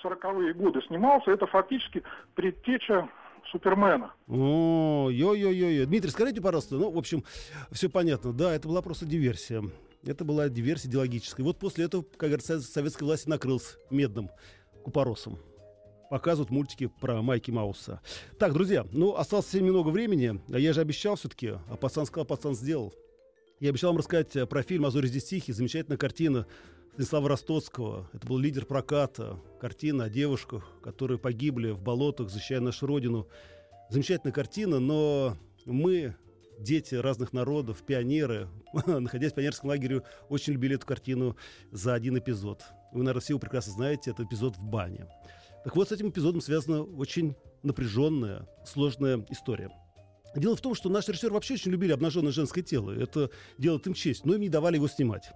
В 0.00 0.06
40-е 0.06 0.54
годы 0.54 0.80
снимался. 0.82 1.30
Это 1.32 1.46
фактически 1.46 2.02
предтеча 2.34 3.08
Супермена. 3.50 4.14
О, 4.28 5.08
ё-ё-ё-ё. 5.10 5.86
Дмитрий, 5.86 6.10
скажите, 6.10 6.40
пожалуйста, 6.40 6.76
ну, 6.76 6.90
в 6.90 6.98
общем, 6.98 7.24
все 7.72 7.88
понятно. 7.88 8.32
Да, 8.32 8.54
это 8.54 8.68
была 8.68 8.82
просто 8.82 9.06
диверсия. 9.06 9.64
Это 10.04 10.24
была 10.24 10.48
диверсия 10.48 10.88
идеологическая. 10.90 11.42
Вот 11.44 11.58
после 11.58 11.84
этого, 11.84 12.02
как 12.02 12.30
говорится, 12.30 12.60
советской 12.60 13.04
власти 13.04 13.28
накрылся 13.28 13.76
медным 13.90 14.30
купоросом. 14.84 15.38
Показывают 16.10 16.50
мультики 16.50 16.86
про 17.00 17.22
Майки 17.22 17.50
Мауса. 17.50 18.00
Так, 18.38 18.52
друзья, 18.52 18.86
ну, 18.92 19.14
осталось 19.16 19.46
совсем 19.46 19.66
немного 19.66 19.90
времени. 19.90 20.40
А 20.52 20.58
я 20.58 20.72
же 20.72 20.80
обещал 20.80 21.16
все-таки, 21.16 21.52
а 21.68 21.76
пацан 21.76 22.06
сказал, 22.06 22.24
пацан 22.24 22.54
сделал. 22.54 22.94
Я 23.60 23.68
обещал 23.68 23.90
вам 23.90 23.98
рассказать 23.98 24.34
э, 24.36 24.46
про 24.46 24.62
фильм 24.62 24.86
«А 24.86 24.90
зори 24.90 25.06
здесь 25.06 25.24
тихие». 25.24 25.54
Замечательная 25.54 25.98
картина 25.98 26.46
Станислава 26.94 27.28
Ростоцкого. 27.28 28.08
Это 28.14 28.26
был 28.26 28.38
лидер 28.38 28.64
проката. 28.64 29.38
Картина 29.60 30.04
о 30.04 30.08
девушках, 30.08 30.72
которые 30.82 31.18
погибли 31.18 31.72
в 31.72 31.82
болотах, 31.82 32.30
защищая 32.30 32.60
нашу 32.60 32.86
родину. 32.86 33.28
Замечательная 33.90 34.32
картина, 34.32 34.80
но 34.80 35.36
мы, 35.66 36.16
дети 36.58 36.94
разных 36.94 37.34
народов, 37.34 37.82
пионеры, 37.82 38.48
находясь 38.86 39.32
в 39.32 39.34
пионерском 39.34 39.68
лагере, 39.68 40.04
очень 40.30 40.54
любили 40.54 40.76
эту 40.76 40.86
картину 40.86 41.36
за 41.70 41.92
один 41.92 42.16
эпизод. 42.16 42.64
Вы, 42.92 43.00
наверное, 43.00 43.20
все 43.20 43.34
его 43.34 43.40
прекрасно 43.40 43.74
знаете, 43.74 44.12
это 44.12 44.24
эпизод 44.24 44.56
в 44.56 44.62
бане. 44.62 45.06
Так 45.64 45.76
вот, 45.76 45.90
с 45.90 45.92
этим 45.92 46.08
эпизодом 46.08 46.40
связана 46.40 46.82
очень 46.82 47.36
напряженная, 47.62 48.48
сложная 48.64 49.26
история. 49.28 49.70
Дело 50.34 50.56
в 50.56 50.60
том, 50.60 50.74
что 50.74 50.88
наши 50.88 51.10
режиссеры 51.10 51.34
вообще 51.34 51.54
очень 51.54 51.70
любили 51.70 51.92
обнаженное 51.92 52.32
женское 52.32 52.62
тело. 52.62 52.92
Это 52.92 53.30
делает 53.58 53.86
им 53.86 53.94
честь, 53.94 54.24
но 54.24 54.34
им 54.34 54.40
не 54.40 54.48
давали 54.48 54.76
его 54.76 54.88
снимать. 54.88 55.30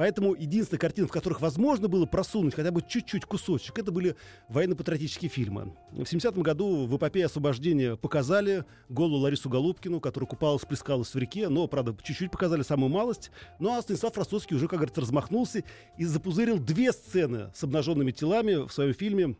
Поэтому 0.00 0.34
единственная 0.34 0.80
картина, 0.80 1.06
в 1.08 1.10
которых 1.10 1.42
возможно 1.42 1.86
было 1.86 2.06
просунуть 2.06 2.54
хотя 2.54 2.70
бы 2.70 2.80
чуть-чуть 2.80 3.26
кусочек, 3.26 3.78
это 3.78 3.92
были 3.92 4.16
военно-патриотические 4.48 5.28
фильмы. 5.28 5.74
В 5.90 6.00
70-м 6.00 6.42
году 6.42 6.86
в 6.86 6.96
эпопее 6.96 7.26
освобождения 7.26 7.96
показали 7.96 8.64
голую 8.88 9.20
Ларису 9.20 9.50
Голубкину, 9.50 10.00
которая 10.00 10.26
купалась, 10.26 10.64
плескалась 10.64 11.12
в 11.12 11.18
реке, 11.18 11.50
но, 11.50 11.66
правда, 11.66 11.94
чуть-чуть 12.02 12.30
показали 12.30 12.62
самую 12.62 12.88
малость. 12.88 13.30
Ну 13.58 13.76
а 13.76 13.82
Станислав 13.82 14.16
Ростоцкий 14.16 14.56
уже, 14.56 14.68
как 14.68 14.78
говорится, 14.78 15.02
размахнулся 15.02 15.64
и 15.98 16.06
запузырил 16.06 16.58
две 16.58 16.92
сцены 16.92 17.52
с 17.54 17.62
обнаженными 17.62 18.10
телами 18.10 18.66
в 18.66 18.72
своем 18.72 18.94
фильме 18.94 19.36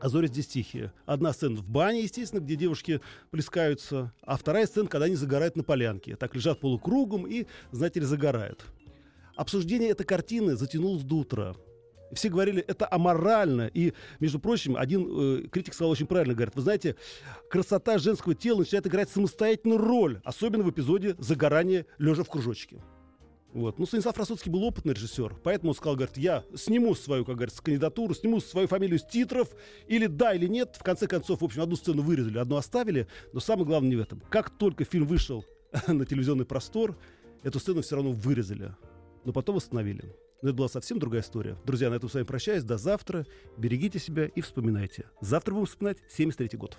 а 0.00 0.08
зори 0.08 0.26
здесь 0.26 0.46
тихие. 0.46 0.92
Одна 1.06 1.32
сцена 1.32 1.56
в 1.56 1.64
бане, 1.64 2.02
естественно, 2.02 2.40
где 2.40 2.56
девушки 2.56 3.00
плескаются, 3.30 4.12
а 4.22 4.36
вторая 4.36 4.66
сцена, 4.66 4.88
когда 4.88 5.06
они 5.06 5.14
загорают 5.14 5.56
на 5.56 5.62
полянке. 5.62 6.16
Так 6.16 6.34
лежат 6.34 6.60
полукругом 6.60 7.26
и, 7.26 7.46
знаете 7.70 8.00
ли, 8.00 8.06
загорают. 8.06 8.64
Обсуждение 9.36 9.90
этой 9.90 10.04
картины 10.04 10.56
затянулось 10.56 11.02
до 11.02 11.16
утра. 11.16 11.54
Все 12.12 12.28
говорили, 12.28 12.62
это 12.66 12.88
аморально. 12.90 13.70
И, 13.72 13.92
между 14.18 14.40
прочим, 14.40 14.76
один 14.76 15.06
э, 15.08 15.48
критик 15.48 15.74
сказал 15.74 15.92
очень 15.92 16.06
правильно, 16.06 16.34
говорит, 16.34 16.56
вы 16.56 16.62
знаете, 16.62 16.96
красота 17.48 17.98
женского 17.98 18.34
тела 18.34 18.58
начинает 18.58 18.86
играть 18.86 19.10
самостоятельную 19.10 19.78
роль, 19.78 20.20
особенно 20.24 20.64
в 20.64 20.70
эпизоде 20.70 21.14
загорания 21.18 21.86
лежа 21.98 22.24
в 22.24 22.28
кружочке. 22.28 22.82
Вот. 23.52 23.78
Ну, 23.78 23.86
Станислав 23.86 24.16
Ростоцкий 24.16 24.50
был 24.50 24.62
опытный 24.62 24.94
режиссер, 24.94 25.36
поэтому 25.42 25.70
он 25.70 25.76
сказал, 25.76 25.96
говорит, 25.96 26.16
я 26.16 26.44
сниму 26.54 26.94
свою, 26.94 27.24
как 27.24 27.36
говорится, 27.36 27.62
кандидатуру, 27.62 28.14
сниму 28.14 28.40
свою 28.40 28.68
фамилию 28.68 28.98
с 28.98 29.04
титров, 29.04 29.48
или 29.88 30.06
да, 30.06 30.34
или 30.34 30.46
нет. 30.46 30.76
В 30.78 30.82
конце 30.82 31.06
концов, 31.06 31.40
в 31.40 31.44
общем, 31.44 31.62
одну 31.62 31.76
сцену 31.76 32.02
вырезали, 32.02 32.38
одну 32.38 32.56
оставили, 32.56 33.08
но 33.32 33.40
самое 33.40 33.66
главное 33.66 33.90
не 33.90 33.96
в 33.96 34.00
этом. 34.00 34.22
Как 34.30 34.50
только 34.50 34.84
фильм 34.84 35.06
вышел 35.06 35.44
на 35.88 36.06
телевизионный 36.06 36.44
простор, 36.44 36.96
эту 37.42 37.58
сцену 37.58 37.82
все 37.82 37.96
равно 37.96 38.12
вырезали, 38.12 38.74
но 39.24 39.32
потом 39.32 39.56
восстановили. 39.56 40.14
Но 40.42 40.50
это 40.50 40.56
была 40.56 40.68
совсем 40.68 40.98
другая 40.98 41.22
история. 41.22 41.56
Друзья, 41.66 41.90
на 41.90 41.94
этом 41.94 42.08
с 42.08 42.14
вами 42.14 42.24
прощаюсь. 42.24 42.62
До 42.62 42.78
завтра. 42.78 43.26
Берегите 43.58 43.98
себя 43.98 44.24
и 44.24 44.40
вспоминайте. 44.40 45.04
Завтра 45.20 45.52
будем 45.52 45.66
вспоминать 45.66 45.98
73 46.08 46.56
год. 46.56 46.78